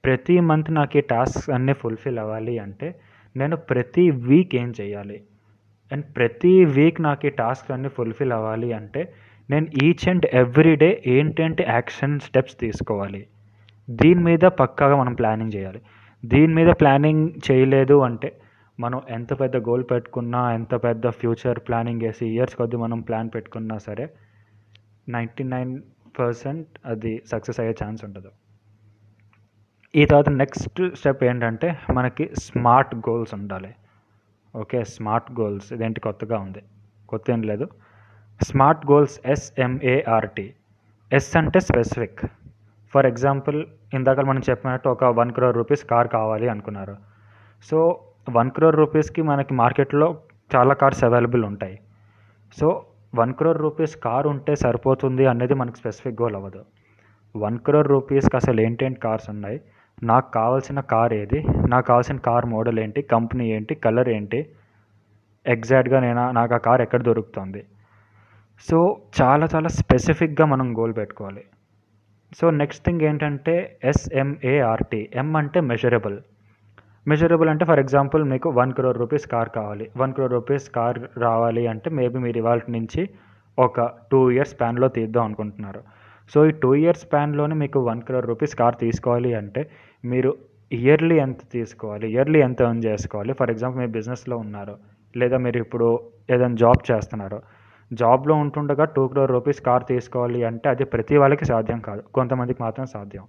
ప్రతి 0.06 0.40
మంత్ 0.40 0.72
నాకు 0.72 0.98
ఈ 0.98 1.02
టాస్క్స్ 1.02 1.50
అన్నీ 1.50 1.74
ఫుల్ఫిల్ 1.74 2.20
అవ్వాలి 2.20 2.60
అంటే 2.60 3.00
నేను 3.36 3.56
ప్రతి 3.56 4.12
వీక్ 4.12 4.56
ఏం 4.56 4.74
చేయాలి? 4.82 5.22
అండ్ 5.92 6.06
ప్రతి 6.16 6.66
వీక్ 6.66 7.02
నాకు 7.02 7.26
ఈ 7.28 7.30
టాస్క్ 7.30 7.72
అన్నీ 7.72 7.90
ఫుల్ఫిల్ 7.90 8.32
అవ్వాలి 8.32 8.74
అంటే 8.74 9.14
నేను 9.50 9.68
ఈచ్ 9.84 10.10
అండ్ 10.10 10.26
ఎవ్రీ 10.34 10.76
డే 10.76 11.04
ఏంటంటే 11.08 11.66
యాక్షన్ 11.70 12.20
స్టెప్స్ 12.20 12.60
తీసుకోవాలి? 12.60 13.28
దీని 13.92 14.24
మీద 14.24 14.40
పక్కాగా 14.40 14.96
మనం 14.96 15.14
ప్లానింగ్ 15.14 15.52
చేయాలి. 15.56 15.82
దీని 16.26 16.54
మీద 16.54 16.68
ప్లానింగ్ 16.68 17.30
చేయలేదు 17.52 18.02
అంటే 18.02 18.40
మనం 18.80 19.02
ఎంత 19.10 19.40
పెద్ద 19.40 19.58
గోల్ 19.58 19.84
పెట్టుకున్నా 19.92 20.54
ఎంత 20.54 20.74
పెద్ద 20.76 21.10
ఫ్యూచర్ 21.10 21.60
ప్లానింగ్ 21.60 22.02
వేసి 22.02 22.28
ఇయర్స్ 22.28 22.56
కొద్ది 22.56 22.76
మనం 22.76 23.02
ప్లాన్ 23.02 23.30
పెట్టుకున్నా 23.36 23.78
సరే 23.78 24.10
నైంటీ 25.10 25.44
నైన్ 25.44 25.82
పర్సెంట్ 26.20 26.68
అది 26.86 27.22
సక్సెస్ 27.32 27.60
అయ్యే 27.60 27.76
ఛాన్స్ 27.84 28.06
ఉండదు. 28.06 28.32
ఈ 29.96 30.06
తర్వాత 30.06 30.30
నెక్స్ట్ 30.30 30.96
స్టెప్ 30.96 31.24
ఏంటంటే 31.24 31.80
మనకి 31.94 32.30
స్మార్ట్ 32.40 32.96
గోల్స్ 32.96 33.34
ఉండాలి. 33.34 33.76
ఓకే 34.56 34.84
స్మార్ట్ 34.84 35.32
గోల్స్ 35.32 35.74
ఇదేంటి 35.74 36.00
కొత్తగా 36.00 36.38
ఉంది? 36.38 36.62
కొత్త 37.10 37.32
ఏం 37.32 37.42
లేదు. 37.42 37.68
Smart 38.44 38.86
goals 38.92 39.20
S M A R T 39.26 40.54
S 41.14 41.38
అంటే 41.38 41.60
స్పెసిఫిక్. 41.60 42.26
ఫర్ 42.94 43.06
ఎగ్జాంపుల్ 43.06 43.66
ఇందాక 43.94 44.20
మనం 44.20 44.42
చెప్పినట్టు 44.50 44.90
ఒక 44.90 45.04
వన్ 45.04 45.32
క్రోర్ 45.32 45.58
రూపీస్ 45.58 45.86
కార్ 45.86 46.08
కావాలి 46.08 46.50
అనుకున్నారు. 46.50 46.96
సో 47.72 48.00
వన్ 48.30 48.52
క్రోర్ 48.52 48.76
రూపీస్కి 48.76 49.22
మనకి 49.22 49.54
మార్కెట్లో 49.54 50.18
చాలా 50.56 50.74
కార్స్ 50.74 51.04
అవైలబుల్ 51.04 51.46
ఉంటాయి. 51.46 51.80
So 52.60 52.86
one 53.16 53.34
crore 53.34 53.58
rupees 53.58 53.98
car 53.98 54.28
ఉంటే 54.28 54.56
సరిపోతుంది 54.56 55.26
అనేది 55.26 55.54
మనకు 55.54 55.76
స్పెసిఫిక్ 55.76 56.22
గోల్ 56.22 56.36
అవ్వదు. 56.36 56.66
వన్ 57.36 57.60
క్రోర్ 57.60 57.88
రూపీస్కి 57.88 58.36
అసలు 58.36 58.62
ఏంటేంటి 58.62 59.00
కార్స్ 59.00 59.30
ఉన్నాయి? 59.30 59.62
నాకు 60.04 60.32
కావాల్సిన 60.32 60.80
కార్ 60.80 61.14
ఏది? 61.14 61.44
నాకు 61.70 61.86
కావాల్సిన 61.86 62.18
కార్ 62.18 62.46
మోడల్ 62.46 62.80
ఏంటి? 62.80 63.02
కంపెనీ 63.02 63.52
ఏంటి? 63.52 63.76
కలర్ 63.76 64.10
ఏంటి? 64.10 64.50
ఎగ్జాక్ట్గా 65.48 66.00
నేను 66.00 66.32
నాకు 66.32 66.54
ఆ 66.54 66.58
కార్ 66.58 66.82
ఎక్కడ 66.82 67.04
దొరుకుతుంది? 67.04 67.66
సో 68.70 69.02
చాలా 69.22 69.48
చాలా 69.56 69.68
స్పెసిఫిక్గా 69.68 70.46
మనం 70.46 70.78
గోల్ 70.78 70.94
పెట్టుకోవాలి. 70.98 71.44
సో 72.40 72.50
నెక్స్ట్ 72.50 72.86
థింగ్ 72.86 73.02
ఏంటంటే 73.02 73.80
S M A R T 73.84 75.10
M 75.16 75.36
అంటే 75.36 75.60
మెజరబుల్ 75.62 76.18
మెజరబుల్ 77.08 77.50
అంటే 77.50 77.66
ఫర్ 77.66 77.80
ఎగ్జాంపుల్ 77.80 78.24
మీకు 78.24 78.50
వన్ 78.50 78.74
క్రోర్ 78.74 78.98
రూపీస్ 78.98 79.26
కార్ 79.28 79.50
కావాలి. 79.50 79.92
వన్ 79.98 80.14
క్రోర్ 80.14 80.32
రూపీస్ 80.32 80.70
కార్ 80.70 81.00
రావాలి 81.18 81.68
అంటే 81.68 81.90
మేబీ 81.90 82.18
మీరు 82.18 82.38
ఇవాళ 82.38 82.60
నుంచి 82.70 83.10
ఒక 83.60 83.86
టూ 84.12 84.32
ఇయర్స్ 84.32 84.52
స్పాన్లో 84.52 84.88
తీద్దాం 84.88 85.24
అనుకుంటున్నారు. 85.24 85.82
సో 86.34 86.46
ఈ 86.46 86.52
టూ 86.52 86.76
ఇయర్స్ 86.76 87.02
స్పాన్లోనే 87.02 87.56
మీకు 87.56 87.80
వన్ 87.80 88.02
క్రోర్ 88.02 88.26
రూపీస్ 88.26 88.56
కార్ 88.56 88.76
తీసుకోవాలి 88.76 89.34
అంటే 89.34 89.70
మీరు 90.06 90.36
ఇయర్లీ 90.72 91.18
ఎంత 91.18 91.38
తీసుకోవాలి? 91.52 92.12
ఇయర్లీ 92.12 92.40
ఎంత 92.42 92.62
ఎర్న్ 92.62 92.84
చేసుకోవాలి? 92.84 93.34
ఫర్ 93.34 93.52
ఎగ్జాంపుల్ 93.52 93.80
మీరు 93.80 93.92
బిజినెస్లో 93.92 94.38
ఉన్నారు. 94.38 94.76
లేదా 95.18 95.38
మీరు 95.38 95.58
ఇప్పుడు 95.58 95.88
ఏదైనా 96.30 96.56
జాబ్ 96.56 96.92
చేస్తున్నారు. 96.92 97.40
జాబ్లో 97.94 98.36
ఉంటుండగా 98.36 98.86
టూ 98.86 99.08
క్రోర్ 99.08 99.32
రూపీస్ 99.32 99.62
కార్ 99.62 99.84
తీసుకోవాలి 99.90 100.44
అంటే 100.44 100.70
అది 100.70 100.84
ప్రతి 100.84 101.18
వాళ్ళకి 101.18 101.46
సాధ్యం 101.46 101.80
కాదు. 101.80 102.02
కొంతమందికి 102.02 102.64
మాత్రం 102.64 102.86
సాధ్యం. 102.86 103.24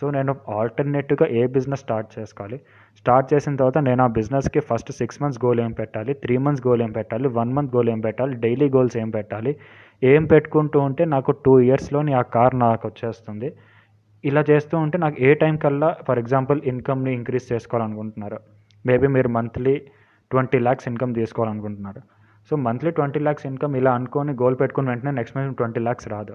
సో 0.00 0.10
నేను 0.10 0.36
ఆల్టర్నేటివ్గా 0.48 1.28
ఏ 1.28 1.46
బిజినెస్ 1.46 1.80
స్టార్ట్ 1.80 2.18
చేసుకోవాలి? 2.18 2.60
స్టార్ట్ 2.98 3.34
చేసిన 3.34 3.56
తర్వాత 3.56 3.78
నేను 3.78 4.04
ఆ 4.04 4.06
బిజినెస్కి 4.06 4.60
ఫస్ట్ 4.60 4.92
సిక్స్ 4.92 5.22
మంత్స్ 5.22 5.44
గోల్ 5.44 5.60
ఏం 5.60 5.72
పెట్టాలి? 5.72 6.14
త్రీ 6.14 6.36
మంత్స్ 6.36 6.66
గోల్ 6.66 6.82
ఏం 6.82 6.92
పెట్టాలి? 6.92 7.28
వన్ 7.28 7.52
మంత్ 7.52 7.76
గోల్ 7.76 7.90
ఏం 7.90 8.00
పెట్టాలి? 8.00 8.34
డైలీ 8.34 8.70
గోల్స్ 8.70 8.96
ఏం 8.96 9.10
పెట్టాలి? 9.10 9.56
ఏం 10.02 10.24
పెట్టుకుంటూ 10.24 10.80
ఉంటే 10.80 11.04
నాకు 11.04 11.30
టూ 11.32 11.60
ఇయర్స్లోని 11.60 12.12
ఆ 12.12 12.22
కార్ 12.22 12.58
నాకు 12.58 12.88
వచ్చేస్తుంది. 12.88 13.52
ఇలా 14.24 14.44
చేస్తూ 14.50 14.78
ఉంటే 14.78 14.98
నాకు 14.98 15.16
ఏ 15.20 15.34
టైం 15.34 15.56
కల్లా 15.56 15.96
ఫర్ 16.08 16.18
ఎగ్జాంపుల్ 16.18 16.60
ఇన్కమ్ని 16.64 17.14
ఇంక్రీజ్ 17.14 17.52
చేసుకోవాలనుకుంటున్నారు 17.52 18.40
మేబీ 18.86 19.06
మీరు 19.06 19.28
monthly 19.28 19.82
twenty 20.30 20.58
lakhs 20.58 20.88
income 20.88 21.14
తీసుకోవాలనుకుంటున్నారు. 21.14 22.15
So 22.50 22.56
monthly 22.56 22.90
twenty 22.90 23.20
lakhs 23.20 23.46
income 23.46 23.76
ఇలా 23.76 23.92
అనుకొని 23.98 24.32
గోల్ 24.42 24.56
పెట్టుకుని 24.60 24.90
వెంటనే 24.90 25.10
నెక్స్ట్ 25.10 25.36
మంత్ 25.36 25.56
ట్వంటీ 25.56 25.80
ల్యాక్స్ 25.80 26.08
రాదు. 26.08 26.34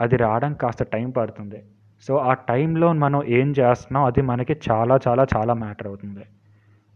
అది 0.00 0.16
రావడానికి 0.16 0.60
కాస్త 0.60 0.82
టైం 0.82 1.10
పడుతుంది. 1.10 1.60
సో 2.06 2.16
ఆ 2.16 2.32
టైంలో 2.50 2.88
మనం 3.04 3.20
ఏం 3.38 3.48
చేస్తున్నాం 3.60 4.04
అది 4.04 4.20
మనకి 4.22 4.54
చాలా 4.70 4.98
చాలా 5.06 5.26
చాలా 5.36 5.54
మ్యాటర్ 5.54 5.86
అవుతుంది. 5.86 6.24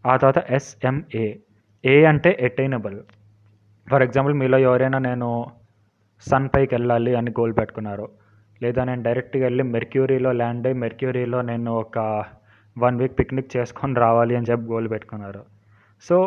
ఆ 0.05 0.13
తర్వాత 0.17 0.39
ఎస్ఎంఏ 0.49 1.25
ఏ 1.83 1.95
అంటే 2.05 2.37
ఎటైనబుల్ 2.39 2.97
ఫర్ 3.89 4.03
ఎగ్జాంపుల్ 4.03 4.33
మీలో 4.33 4.57
ఎవరైనా 4.67 4.99
నేను 5.09 5.29
సన్ 6.29 6.49
పైకి 6.53 6.75
వెళ్ళాలి 6.75 7.15
అని 7.15 7.31
గోల్ 7.39 7.53
పెట్టుకున్నారు. 7.59 8.07
లేదా 8.63 8.83
నేను 8.83 9.01
డైరెక్ట్గా 9.03 9.43
వెళ్ళి 9.43 9.63
మెర్క్యూరీలో 9.63 10.31
ల్యాండ్ 10.31 10.67
అయ్యి 10.67 10.79
మెర్క్యూరీలో 10.79 11.41
నేను 11.41 11.71
ఒక 11.83 11.99
వన్ 12.77 12.97
వీక్ 13.01 13.19
పిక్నిక్ 13.19 13.57
చేసుకొని 13.57 13.95
రావాలి 14.05 14.35
అని 14.35 14.47
చెప్పి 14.51 14.65
గోల్ 14.71 14.87
పెట్టుకున్నారు. 14.93 15.41
సో 16.07 16.17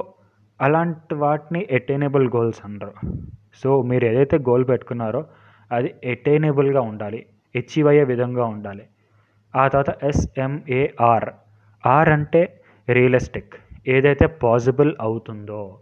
అలాంటి 0.60 1.14
వాటిని 1.14 1.68
ఎటైనబుల్ 1.70 2.28
గోల్స్ 2.36 2.60
అనరు 2.64 2.92
సో 3.62 3.82
మీరు 3.82 4.04
ఏదైతే 4.04 4.38
గోల్ 4.38 4.68
పెట్టుకున్నారో 4.68 5.24
అది 5.72 5.94
ఎటైనబుల్గా 6.04 6.80
ఉండాలి. 6.80 7.26
అచీవ్ 7.56 7.88
అయ్యే 7.88 8.04
విధంగా 8.04 8.44
ఉండాలి. 8.44 8.84
ఆ 9.56 9.68
తర్వాత 9.68 10.04
S M A R 10.04 11.28
R 11.86 12.08
అంటే 12.08 12.60
రియలిస్టిక్ 12.88 13.54
ఏదైతే 13.88 14.26
పాసిబుల్ 14.26 14.94
అవుతుందో. 15.00 15.78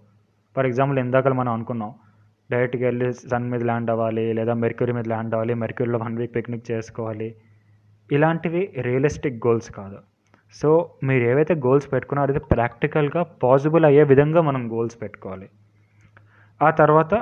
ఫర్ 0.57 0.67
ఎగ్జాంపుల్ 0.67 0.99
ఇందాక 0.99 1.29
మనం 1.29 1.53
అనుకున్నాం 1.53 1.95
డైరెక్ట్గా 2.51 2.87
వెళ్ళి 2.87 3.13
సన్ 3.13 3.51
మీద 3.51 3.63
ల్యాండ్ 3.63 3.91
అవ్వాలి 3.91 4.33
లేదా 4.33 4.55
మెర్క్యూరీ 4.55 4.93
మీద 4.93 5.09
ల్యాండ్ 5.09 5.35
అవ్వాలి 5.35 5.55
మెర్క్యూరీలో 5.55 5.99
వన్ 5.99 6.17
వీక్ 6.17 6.37
పిక్నిక్ 6.37 6.71
చేసుకోవాలి. 6.71 7.35
ఇలాంటివి 8.13 8.73
రియలిస్టిక్ 8.81 9.47
గోల్స్ 9.47 9.71
కాదు. 9.71 9.99
సో 10.61 10.71
మీరు 11.05 11.25
ఏవైతే 11.25 11.55
గోల్స్ 11.67 11.89
పెట్టుకున్నారో 11.93 12.33
అది 12.33 12.43
ప్రాక్టికల్గా 12.53 13.23
పాసిబుల్ 13.45 13.85
అయ్యే 13.85 14.05
విధంగా 14.13 14.41
మనం 14.41 14.63
గోల్స్ 14.73 14.97
పెట్టుకోవాలి. 15.03 15.49
ఆ 16.61 16.69
తర్వాత 16.81 17.15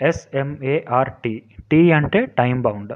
S M A R T 0.00 1.34
T 1.70 1.80
అంటే 1.98 2.20
టైం 2.38 2.56
బౌండ్ 2.62 2.94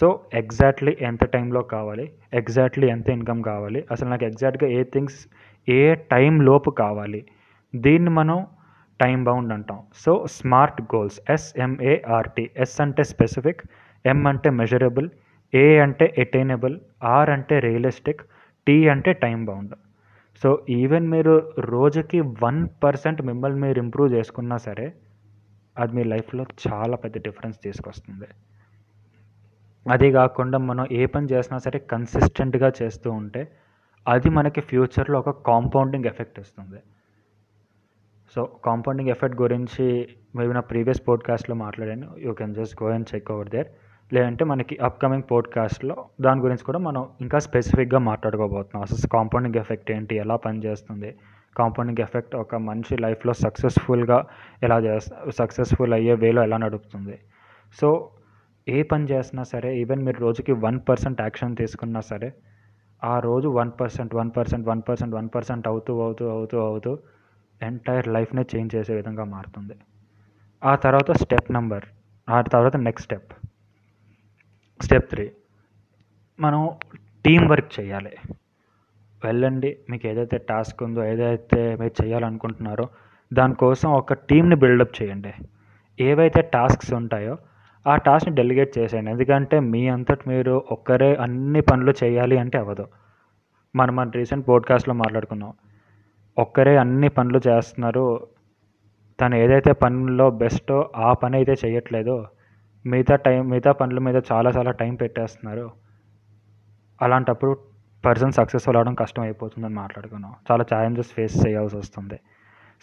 సో 0.00 0.06
ఎగ్జాక్ట్లీ 0.34 0.92
ఎంత 1.00 1.24
టైంలో 1.24 1.60
కావాలి 1.74 2.04
ఎగ్జాక్ట్లీ 2.32 2.86
ఎంత 2.94 3.08
ఇన్కమ్ 3.10 3.42
కావాలి 3.42 3.80
అసలు 3.90 4.08
నాకు 4.08 4.24
ఎగ్జాక్ట్గా 4.24 4.68
ఏ 4.70 4.82
థింగ్స్ 4.94 5.20
ఏ 5.68 5.94
టైం 5.94 6.34
లోపు 6.40 6.70
కావాలి 6.82 7.20
దీన్ని 7.74 8.10
మనం 8.10 8.38
టైం 9.00 9.18
బౌండ్ 9.24 9.52
అంటాం. 9.52 9.80
So 10.04 10.12
smart 10.26 10.80
goals 10.94 11.18
S M A R T 11.30 12.44
S 12.56 12.80
అంటే 12.80 13.04
స్పెసిఫిక్ 13.04 13.62
ఎం 14.04 14.20
అంటే 14.26 14.50
మెజరబుల్ 14.60 15.08
ఏ 15.54 15.64
అంటే 15.78 16.06
ఎటైనబుల్ 16.18 16.76
ఆర్ 17.04 17.30
అంటే 17.30 17.58
రియలిస్టిక్ 17.58 18.22
టీ 18.68 18.88
అంటే 18.88 19.12
టైం 19.12 19.44
బౌండ్. 19.44 19.74
సో 20.42 20.48
ఈవెన్ 20.70 21.06
మీరు 21.08 21.52
రోజుకి 21.58 22.20
వన్ 22.20 22.68
పర్సెంట్ 22.84 23.22
మిమ్మల్ని 23.22 23.60
మీరు 23.60 23.78
ఇంప్రూవ్ 23.78 24.12
చేసుకున్నా 24.12 24.56
సరే 24.56 24.92
అది 25.78 25.92
మీ 25.96 26.04
లైఫ్లో 26.04 26.44
చాలా 26.66 26.96
పెద్ద 26.96 27.16
డిఫరెన్స్ 27.18 27.58
తీసుకొస్తుంది. 27.64 28.28
అది 29.90 30.12
కాకుండా 30.12 30.58
మనం 30.58 30.86
ఏ 30.92 31.06
పని 31.06 31.26
చేసినా 31.32 31.58
సరే 31.58 31.78
కన్సిస్టెంట్గా 31.78 32.72
చేస్తూ 32.82 33.12
ఉంటే 33.12 33.42
అది 34.08 34.30
మనకి 34.30 34.60
ఫ్యూచర్లో 34.60 35.18
ఒక 35.18 35.30
కాంపౌండింగ్ 35.30 36.04
ఎఫెక్ట్ 36.04 36.40
ఇస్తుంది. 36.40 36.80
సో 38.34 38.44
కాంపౌండింగ్ 38.64 39.08
ఎఫెక్ట్ 39.08 39.42
గురించి 39.42 40.08
మేబీ 40.36 40.52
నా 40.52 40.60
ప్రీవియస్ 40.60 41.08
పోడ్కాస్ట్లో 41.08 41.56
మాట్లాడాను. 41.56 42.08
You 42.18 42.32
can 42.32 42.54
just 42.54 42.82
go 42.82 42.88
and 42.88 43.14
check 43.14 43.30
over 43.30 43.48
there. 43.48 43.68
లేదంటే 44.12 44.44
మనకి 44.44 44.76
అప్కమింగ్ 44.76 45.22
పోడ్కాస్ట్లో 45.30 46.04
దాని 46.20 46.40
గురించి 46.40 46.64
కూడా 46.64 46.78
మనం 46.78 47.06
ఇంకా 47.20 47.38
స్పెసిఫిక్గా 47.38 48.00
మాట్లాడుకోబోతున్నాం. 48.00 48.82
అసలు 48.82 49.08
కాంపౌండింగ్ 49.08 49.54
ఎఫెక్ట్ 49.54 49.90
ఏంటి? 49.90 50.16
ఎలా 50.16 50.36
పనిచేస్తుంది? 50.36 51.14
కాంపౌండింగ్ 51.56 52.02
ఎఫెక్ట్ 52.02 52.36
ఒక 52.36 52.54
మనిషి 52.54 52.96
లైఫ్లో 52.96 53.32
సక్సెస్ఫుల్గా 53.32 54.26
ఎలా 54.62 54.78
చేస్తా 54.78 55.30
సక్సెస్ఫుల్ 55.30 55.92
అయ్యే 55.92 56.14
వేలో 56.14 56.42
ఎలా 56.42 56.56
నడుపుతుంది? 56.56 57.18
సో 57.80 58.08
ఏ 58.68 58.82
పని 58.82 59.04
చేసినా 59.04 59.42
సరే 59.42 59.76
ఈవెన్ 59.76 60.02
మీరు 60.02 60.20
రోజుకి 60.20 60.52
వన్ 60.52 60.80
పర్సెంట్ 60.88 61.20
యాక్షన్ 61.20 61.56
తీసుకున్నా 61.56 62.00
సరే 62.00 62.32
ఆ 63.04 63.18
రోజు 63.18 63.48
one 63.48 63.70
percent 63.80 64.14
one 64.14 64.30
percent 64.36 64.68
one 64.68 64.82
percent 64.88 65.14
one 65.14 65.28
percent 65.34 65.68
అవుతూ 65.68 66.00
అవుతూ 66.00 66.28
అవుతూ 66.28 66.58
అవుతూ 66.58 66.98
ఎంటైర్ 67.62 68.08
లైఫ్నే 68.08 68.44
చేంజ్ 68.56 68.74
చేసే 68.74 68.94
విధంగా 68.94 69.24
మారుతుంది. 69.24 69.72
ఆ 70.64 70.74
తర్వాత 70.74 71.12
స్టెప్ 71.12 71.52
నెంబర్ 71.52 71.84
ఆ 72.30 72.40
తర్వాత 72.40 72.76
నెక్స్ట్ 72.76 73.04
స్టెప్ 73.04 73.32
స్టెప్ 74.82 75.10
త్రీ 75.10 75.30
మనం 76.40 76.70
టీం 77.24 77.48
వర్క్ 77.48 77.80
చేయాలి. 77.80 78.12
వెళ్ళండి. 79.24 79.78
మీకు 79.90 80.06
ఏదైతే 80.06 80.38
టాస్క్ 80.38 80.82
ఉందో 80.82 81.04
ఏదైతే 81.04 81.76
మీరు 81.80 82.04
చేయాలనుకుంటున్నారో 82.04 82.88
దానికోసం 83.32 83.92
ఒక 83.92 84.12
టీంని 84.12 84.56
బిల్డప్ 84.56 85.02
చేయండి. 85.02 85.32
ఏవైతే 86.00 86.42
టాస్క్స్ 86.42 86.92
ఉంటాయో 86.92 87.36
ఆ 87.86 87.96
టాస్క్ని 87.96 88.34
డెలిగేట్ 88.34 88.78
చేసేయండి. 88.78 89.10
ఎందుకంటే 89.10 89.60
మీ 89.60 89.88
అంతటి 89.88 90.28
మీరు 90.28 90.64
ఒక్కరే 90.72 91.14
అన్ని 91.14 91.60
పనులు 91.60 91.94
చేయాలి 92.04 92.38
అంటే 92.38 92.58
అవ్వదు. 92.58 92.86
మనం 93.76 93.96
మన 93.96 94.10
రీసెంట్ 94.10 94.48
పోడ్కాస్ట్లో 94.48 94.94
మాట్లాడుకున్నాం. 94.94 95.52
ఒక్కరే 96.38 96.76
అన్ని 96.76 97.08
పనులు 97.08 97.40
చేస్తున్నారు. 97.48 98.26
తను 99.20 99.34
ఏదైతే 99.34 99.72
పనుల్లో 99.72 100.30
బెస్టో 100.30 100.90
ఆ 100.96 101.12
పని 101.12 101.36
అయితే 101.36 101.54
చేయట్లేదో 101.64 102.26
మిగతా 102.86 103.16
టైం 103.16 103.48
మిగతా 103.48 103.72
పనుల 103.72 103.98
మీద 103.98 104.22
చాలా 104.32 104.50
చాలా 104.50 104.70
టైం 104.70 104.94
పెట్టేస్తున్నారు. 104.94 105.70
అలాంటప్పుడు 107.02 107.56
పర్సన్ 108.04 108.32
సక్సెస్ఫుల్ 108.32 108.76
అవడం 108.76 108.94
కష్టం 108.94 109.22
అయిపోతుందని 109.22 109.74
మాట్లాడుకున్నాం. 109.74 110.34
చాలా 110.50 110.64
ఛాలెంజెస్ 110.74 111.12
ఫేస్ 111.12 111.46
చేయాల్సి 111.46 111.76
వస్తుంది. 111.76 112.20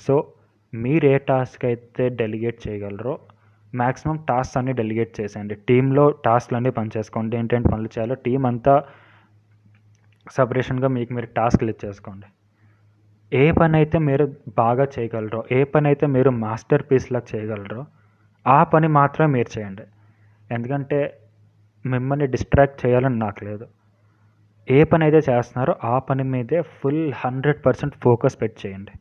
సో 0.07 0.33
మీరు 0.73 1.05
ఏ 1.05 1.17
టాస్క్ 1.17 1.65
అయితే 1.65 2.09
డెలిగేట్ 2.09 2.67
చేయగలరో 2.67 3.19
మ్యాక్సిమం 3.75 4.17
టాస్క్ 4.29 4.57
అన్ని 4.57 4.73
డెలిగేట్ 4.73 5.21
చేసేయండి. 5.21 5.55
టీంలో 5.55 6.09
టాస్క్లు 6.09 6.55
అన్నీ 6.55 6.69
పనిచేసుకోండి. 6.69 7.37
ఏంటంటే 7.37 7.69
పనులు 7.69 7.87
చేయాలో 7.87 8.15
టీం 8.15 8.45
అంతా 8.45 8.83
సపరేషన్గా 10.31 10.87
మీకు 10.87 11.13
మీరు 11.13 11.25
టాస్క్లు 11.25 11.69
ఇచ్చేసుకోండి. 11.69 12.25
ఏ 13.37 13.51
పని 13.51 13.77
అయితే 13.77 13.97
మీరు 13.99 14.35
బాగా 14.57 14.87
చేయగలరో 14.99 15.43
ఏ 15.51 15.63
పని 15.63 15.87
అయితే 15.87 16.05
మీరు 16.07 16.29
మాస్టర్ 16.29 16.83
పీస్లా 16.91 17.21
చేయగలరో 17.35 17.85
ఆ 18.47 18.63
పని 18.63 18.87
మాత్రమే 18.87 19.33
మీరు 19.33 19.59
చేయండి. 19.59 19.83
ఎందుకంటే 20.51 21.19
మిమ్మల్ని 21.85 22.27
డిస్ట్రాక్ట్ 22.27 22.85
చేయాలని 22.85 23.19
నాకు 23.19 23.43
లేదు. 23.43 23.67
ఏ 24.71 24.83
పని 24.83 25.03
అయితే 25.03 25.17
చేస్తున్నారో 25.17 25.75
ఆ 25.83 25.99
పని 25.99 26.23
మీదే 26.23 26.61
ఫుల్ 26.61 27.13
హండ్రెడ్ 27.15 27.65
పర్సెంట్ 27.65 27.95
ఫోకస్ 27.95 28.41
పెట్టి 28.41 28.67
చేయండి. 28.67 28.91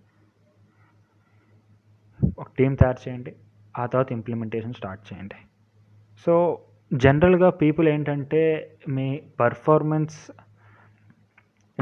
ఒక 2.38 2.46
టీం 2.59 2.74
తయారు 2.74 3.09
చేయండి. 3.09 3.35
ఆ 3.78 3.87
తర్వాత 3.87 4.12
ఇంప్లిమెంటేషన్ 4.12 4.74
స్టార్ట్ 4.74 5.12
చేయండి. 5.12 5.35
సో 6.26 6.59
జనరల్గా 6.94 7.50
పీపుల్ 7.50 7.88
ఏంటంటే 7.88 8.70
మీ 8.88 9.22
పర్ఫార్మెన్స్ 9.40 10.30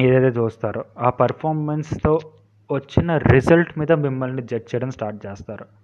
ఏదైతే 0.01 0.41
చూస్తారో 0.41 0.85
ఆ 0.99 1.11
పర్ఫార్మెన్స్తో 1.11 2.19
వచ్చిన 2.73 3.17
రిజల్ట్ 3.17 3.79
మీద 3.79 3.93
మిమ్మల్ని 3.93 4.43
జడ్జ్ 4.43 4.75
చేయడం 4.75 4.91
స్టార్ట్ 4.91 5.27
చేస్తారు. 5.27 5.82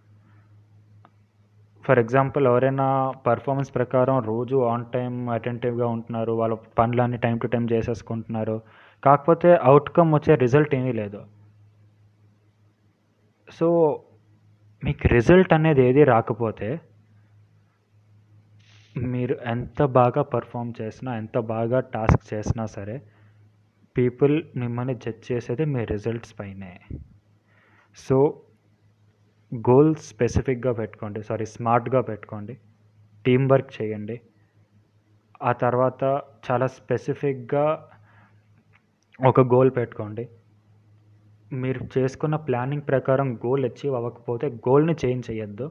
ఫర్ 1.88 1.98
ఎగ్జాంపుల్ 1.98 2.46
ఎవరైనా 2.46 2.86
పర్ఫార్మెన్స్ 3.26 3.70
ప్రకారం 3.74 4.16
రోజు 4.22 4.56
ఆన్ 4.72 4.84
టైం 4.94 5.12
అటెంటివ్గా 5.36 5.86
ఉంటున్నారు 5.86 6.32
వాళ్ళ 6.32 6.54
పనులన్నీ 6.78 7.16
టైం 7.16 7.36
టు 7.38 7.46
టైం 7.46 7.64
చేసేసుకుంటున్నారు. 7.72 8.56
కాకపోతే 9.04 9.50
అవుట్కమ్ 9.70 10.12
వచ్చే 10.14 10.34
రిజల్ట్ 10.34 10.74
ఏమీ 10.74 10.92
లేదు. 10.92 11.20
సో 13.48 13.68
మీకు 14.82 15.06
రిజల్ట్ 15.08 15.52
అనేది 15.52 15.82
ఏది 15.88 16.04
రాకపోతే 16.04 16.68
మీరు 18.96 19.34
ఎంత 19.46 19.82
బాగా 19.98 20.22
పర్ఫామ్ 20.34 20.72
చేసినా 20.80 21.10
ఎంత 21.16 21.38
బాగా 21.54 21.80
టాస్క్ 21.94 22.34
చేసినా 22.34 22.66
సరే 22.66 22.96
పీపుల్ 23.96 24.34
మిమ్మల్ని 24.56 24.94
జడ్జ్ 24.94 25.24
చేసేది 25.32 25.64
మీ 25.74 25.84
రిజల్ట్స్ 25.84 26.34
పైనే. 26.40 26.72
సో 27.96 28.18
గోల్స్ 29.52 30.08
స్పెసిఫిక్గా 30.08 30.72
పెట్టుకోండి 30.72 31.22
సారీ 31.22 31.46
స్మార్ట్గా 31.46 32.00
పెట్టుకోండి 32.00 32.54
టీం 33.26 33.48
వర్క్ 33.48 33.82
చేయండి. 33.82 34.20
ఆ 35.42 35.52
తర్వాత 35.52 36.02
చాలా 36.50 36.66
స్పెసిఫిక్గా 36.66 37.64
ఒక 39.28 39.40
గోల్ 39.40 39.70
పెట్టుకోండి. 39.76 40.28
మీరు 41.52 41.98
చేసుకున్న 41.98 42.36
ప్లానింగ్ 42.36 42.82
ప్రకారం 42.88 43.36
గోల్ 43.36 43.64
అచీవ్ 43.64 43.94
అవ్వకపోతే 43.94 44.46
గోల్ని 44.68 44.96
చేంజ్ 45.04 45.30
చేయొద్దు. 45.30 45.70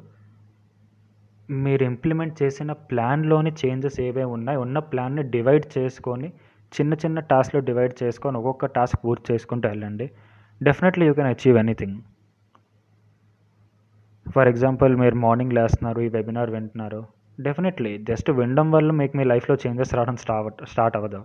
మీరు 1.49 1.83
ఇంప్లిమెంట్ 1.83 2.43
చేసిన 2.43 2.71
ప్లాన్లోని 2.71 3.51
చేంజెస్ 3.65 3.99
ఏవే 4.01 4.23
ఉన్నాయి 4.23 4.57
ఉన్న 4.57 4.79
ప్లాన్ని 4.79 5.23
డివైడ్ 5.23 5.77
చేసుకొని 5.77 6.29
చిన్న 6.71 6.93
చిన్న 6.93 7.19
టాస్క్లో 7.19 7.61
డివైడ్ 7.61 8.03
చేసుకొని 8.03 8.37
ఒక్కొక్క 8.37 8.65
టాస్క్ 8.65 9.05
పూర్తి 9.05 9.33
చేసుకుంటూ 9.33 9.69
వెళ్ళండి. 9.69 10.11
Definitely 10.63 11.05
you 11.07 11.13
can 11.13 11.27
achieve 11.27 11.57
anything. 11.57 11.97
For 14.33 14.47
example 14.47 14.95
మీరు 14.95 15.15
మార్నింగ్ 15.15 15.53
లేస్తున్నారు 15.53 16.01
ఈ 16.01 16.07
వెబినార్ 16.07 16.49
వింటున్నారు. 16.49 17.01
డెఫినెట్లీ 17.39 17.97
జస్ట్ 18.09 18.31
వినడం 18.31 18.71
వల్ల 18.71 18.91
మీకు 18.91 19.17
మీ 19.17 19.23
లైఫ్లో 19.23 19.55
చేంజెస్ 19.55 19.93
రావడం 19.95 20.15
స్టార్ట్ 20.15 20.65
స్టార్ట్ 20.69 20.97
అవ్వదు. 20.97 21.21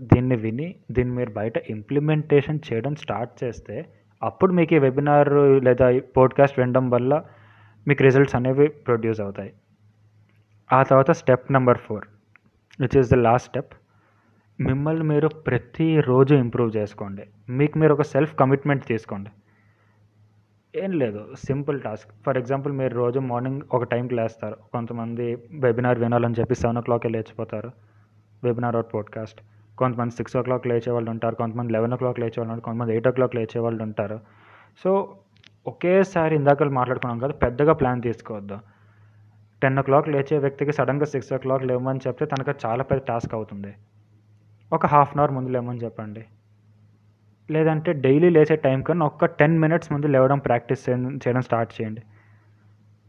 దీన్ని 0.00 0.36
విని 0.36 0.74
దీన్ని 0.90 1.14
మీరు 1.14 1.30
బయట 1.30 1.56
ఇంప్లిమెంటేషన్ 1.70 2.58
చేయడం 2.66 2.94
స్టార్ట్ 2.94 3.44
చేస్తే 3.44 3.76
అప్పుడు 4.22 4.52
మీకు 4.52 4.74
ఈ 4.74 4.78
వెబినార్ 4.78 5.32
లేదా 5.64 6.00
పోడ్కాస్ట్ 6.16 6.58
వినడం 6.58 6.90
వల్ల 6.90 7.24
మీకు 7.88 8.02
రిజల్ట్స్ 8.02 8.36
అనేవి 8.36 8.68
ప్రొడ్యూస్ 8.68 9.20
అవుతాయి. 9.20 9.52
ఆ 10.72 10.82
తర్వాత 10.82 11.10
step 11.10 11.52
number 11.52 11.78
four 11.78 12.06
which 12.80 12.98
is 12.98 13.10
the 13.10 13.14
last 13.14 13.48
step 13.48 13.74
మిమ్మల్ని 14.60 15.04
మీరు 15.04 15.28
ప్రతిరోజు 15.28 16.34
ఇంప్రూవ్ 16.34 16.76
చేసుకోండి. 16.76 17.24
మీకు 17.48 17.78
మీరు 17.78 17.92
ఒక 17.92 18.02
సెల్ఫ్ 18.02 18.34
కమిట్మెంట్ 18.36 18.84
తీసుకోండి. 18.84 19.30
ఏం 20.78 20.92
లేదు. 20.92 21.26
Simple 21.46 21.82
task. 21.82 22.10
ఫర్ 22.26 22.38
ఎగ్జాంపుల్ 22.38 22.72
మీరు 22.72 22.94
రోజు 22.94 23.18
మార్నింగ్ 23.18 23.60
ఒక 23.72 23.84
టైంకి 23.84 24.14
లేస్తారు. 24.14 24.56
కొంతమంది 24.72 25.36
వెబినార్ 25.50 25.98
వినాలని 25.98 26.34
చెప్పి 26.40 26.54
సెవెన్ 26.54 26.78
ఓ 26.78 26.80
క్లాకే 26.80 27.08
లేచిపోతారు. 27.08 27.70
Webinar 28.44 28.76
or 28.76 28.86
podcast. 28.94 29.40
కొంతమంది 29.78 30.14
సిక్స్ 30.14 30.36
ఓ 30.36 30.42
క్లాక్ 30.42 30.66
లేచే 30.66 30.90
వాళ్ళు 30.90 31.10
ఉంటారు. 31.10 31.34
కొంతమంది 31.34 31.72
లెవెన్ 31.72 31.92
ఓ 31.92 31.96
క్లాక్ 31.96 32.20
లేచే 32.20 32.32
వాళ్ళు 32.38 32.52
ఉంటారు. 32.52 32.64
కొంతమంది 32.64 32.92
ఎయిట్ 32.92 33.08
ఓ 33.08 33.10
క్లాక్ 33.10 33.36
లేచే 33.36 33.60
వాళ్ళు 33.60 33.82
ఉంటారు. 33.82 34.20
సో 34.84 35.16
ఒకేసారి 35.66 36.34
ఇందాక 36.34 36.62
మాట్లాడుకున్నాం 36.62 37.18
కదా 37.18 37.32
పెద్దగా 37.32 37.72
ప్లాన్ 37.72 38.02
తీసుకోవద్దు. 38.02 38.58
టెన్ 39.62 39.78
ఓ 39.78 39.82
క్లాక్ 39.82 40.08
లేచే 40.08 40.38
వ్యక్తికి 40.38 40.72
సడన్గా 40.72 41.04
సిక్స్ 41.04 41.32
ఓ 41.32 41.36
క్లాక్ 41.36 41.64
లేవమని 41.64 42.00
చెప్తే 42.06 42.26
తనకు 42.26 42.52
చాలా 42.66 42.82
పెద్ద 42.82 43.04
టాస్క్ 43.06 43.34
అవుతుంది. 43.34 43.74
ఒక 44.72 44.86
హాఫ్ 44.86 45.10
అన్ 45.12 45.20
అవర్ 45.20 45.32
ముందు 45.32 45.50
లేమని 45.50 45.78
చెప్పండి. 45.78 46.24
లేదంటే 47.54 47.90
డైలీ 48.04 48.28
లేసే 48.36 48.56
టైం 48.66 48.78
కన్నా 48.86 49.04
ఒక్క 49.10 49.26
టెన్ 49.40 49.56
మినిట్స్ 49.64 49.90
ముందు 49.92 50.06
లేవడం 50.14 50.38
ప్రాక్టీస్ 50.46 50.82
చేయడం 50.88 51.42
స్టార్ట్ 51.48 51.74
చేయండి. 51.76 52.02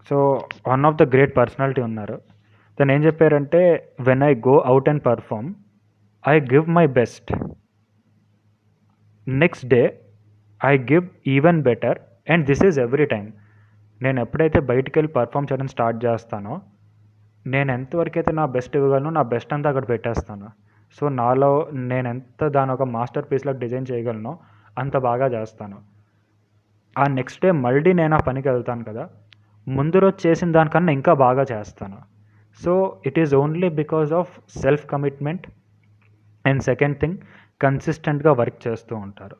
So 0.09 0.17
one 0.71 0.85
of 0.89 0.99
the 1.01 1.05
great 1.13 1.33
personality 1.39 1.81
ఉన్నారు. 1.89 2.17
తను 2.77 2.91
ఏం 2.95 3.01
చెప్పారంటే 3.07 3.61
when 4.07 4.23
I 4.29 4.33
go 4.47 4.55
out 4.71 4.89
and 4.91 5.03
perform 5.09 5.49
I 6.33 6.35
give 6.53 6.67
my 6.77 6.85
best 6.99 7.31
next 9.27 9.65
day 9.73 9.81
I 10.61 10.73
give 10.91 11.05
even 11.35 11.59
better 11.67 11.99
and 12.33 12.45
this 12.49 12.63
is 12.69 12.79
every 12.85 13.07
time 13.13 13.25
నేను 14.01 14.19
ఎప్పుడైతే 14.25 14.59
బయటికి 14.71 14.95
వెళ్ళి 14.97 15.11
పర్ఫామ్ 15.19 15.47
చేయడం 15.49 15.69
స్టార్ట్ 15.73 15.99
చేస్తానో 16.05 16.55
నేను 17.45 17.69
ఎంతవరకు 17.77 18.17
అయితే 18.19 18.31
నా 18.39 18.45
బెస్ట్ 18.55 18.73
ఇవ్వగలను 18.79 19.11
నా 19.17 19.23
బెస్ట్ 19.33 19.53
అంతా 19.55 19.67
అక్కడ 19.71 19.85
పెట్టేస్తాను. 19.91 20.47
సో 20.97 21.09
నాలో 21.09 21.69
నేను 21.71 22.07
ఎంత 22.07 22.47
దాని 22.47 22.71
ఒక 22.71 22.83
మాస్టర్ 22.83 23.25
పీస్లోకి 23.31 23.59
డిజైన్ 23.59 23.85
చేయగలను 23.91 24.39
అంత 24.77 24.97
బాగా 24.97 25.27
చేస్తాను. 25.27 25.77
ఆ 26.97 27.03
నెక్స్ట్ 27.07 27.41
డే 27.45 27.51
మళ్ళీ 27.51 27.93
నేను 27.93 28.15
ఆ 28.15 28.21
పనికి 28.27 28.49
వెళ్తాను 28.49 28.83
కదా 28.83 29.09
ముందు 29.67 29.97
రోజు 29.97 30.27
చేసిన 30.27 30.51
దానికన్నా 30.51 30.91
ఇంకా 30.91 31.13
బాగా 31.13 31.43
చేస్తాను. 31.51 31.97
So 32.63 33.01
it 33.05 33.19
is 33.19 33.35
only 33.35 33.69
because 33.69 34.13
of 34.13 34.31
self 34.57 34.85
commitment 34.87 35.47
and 36.45 36.63
second 36.63 36.97
thing 36.97 37.17
కన్సిస్టెంట్గా 37.61 38.31
వర్క్ 38.31 38.67
చేస్తూ 38.67 38.95
ఉంటారు. 38.95 39.37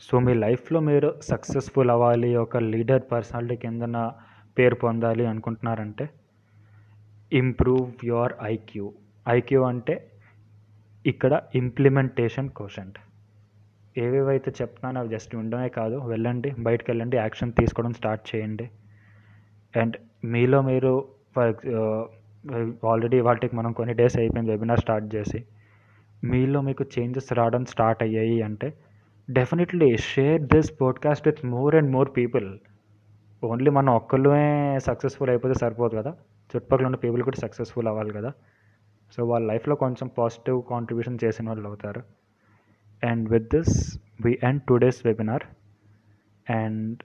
సో 0.00 0.18
మీ 0.18 0.34
లైఫ్లో 0.34 0.80
మీరు 0.80 1.14
సక్సెస్ఫుల్ 1.22 1.90
అవ్వాలి 1.90 2.36
ఒక 2.36 2.56
లీడర్ 2.56 3.02
పర్సనాలిటీ 3.12 3.56
కిందన 3.56 4.10
పేరు 4.58 4.74
పొందాలి 4.74 5.26
అనుకుంటున్నారంటే 5.26 6.10
ఇంప్రూవ్ 7.32 8.06
యువర్ 8.06 8.32
ఐక్యూ. 8.42 8.92
ఐక్యూ 9.28 9.62
అంటే 9.62 9.94
ఇక్కడ 11.06 11.32
ఇంప్లిమెంటేషన్ 11.54 12.48
కోషంట్ 12.48 12.98
ఏవేవైతే 13.98 14.50
చెప్తున్నానో 14.62 14.98
అవి 15.00 15.08
జస్ట్ 15.08 15.36
ఉండమే 15.36 15.68
కాదు 15.68 15.96
వెళ్ళండి 15.96 16.50
బయటకు 16.58 16.88
వెళ్ళండి 16.88 17.16
యాక్షన్ 17.16 17.52
తీసుకోవడం 17.52 17.92
స్టార్ట్ 17.92 18.24
చేయండి. 18.30 18.66
అండ్ 19.74 19.96
మీలో 20.24 20.58
మీరు 20.62 20.92
ఫర్ 21.36 21.54
ఆల్రెడీ 22.86 23.20
వాటికి 23.20 23.56
మనం 23.56 23.72
కొన్ని 23.72 23.94
డేస్ 23.94 24.16
అయిపోయింది 24.18 24.50
వెబినార్ 24.50 24.80
స్టార్ట్ 24.80 25.08
చేసి. 25.14 25.40
మీలో 26.24 26.60
మీకు 26.60 26.84
చేంజెస్ 26.94 27.32
రావడం 27.32 27.64
స్టార్ట్ 27.64 28.02
అయ్యాయి 28.02 28.42
అంటే 28.42 28.68
definitely 29.30 29.96
share 29.96 30.42
this 30.42 30.70
podcast 30.80 31.28
with 31.28 31.42
more 31.46 31.74
and 31.74 31.90
more 31.90 32.10
people 32.16 32.48
only 33.44 33.70
మనం 33.70 33.92
ఒక్కళ్ళే 33.94 34.44
సక్సెస్ఫుల్ 34.78 35.30
అయిపోతే 35.30 35.54
సరిపోదు 35.54 35.94
కదా. 35.96 36.12
చుట్టుపక్కల 36.50 36.86
ఉన్న 36.86 36.96
పీపుల్ 36.96 37.22
కూడా 37.22 37.40
సక్సెస్ఫుల్ 37.40 37.88
అవ్వాలి 37.88 38.12
కదా. 38.12 38.30
సో 39.12 39.24
వాళ్ళ 39.24 39.46
లైఫ్లో 39.46 39.74
కొంచెం 39.74 40.10
పాజిటివ్ 40.18 40.62
కాంట్రిబ్యూషన్ 40.70 41.18
చేసిన 41.24 41.48
వాళ్ళు 41.48 41.68
అవుతారు. 41.68 42.02
And 43.06 43.28
with 43.28 43.56
this 43.56 43.98
we 44.24 44.38
end 44.42 44.62
today's 44.62 45.06
webinar. 45.06 45.42
And 46.50 47.02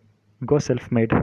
go 0.54 0.60
self 0.60 0.94
made. 0.94 1.14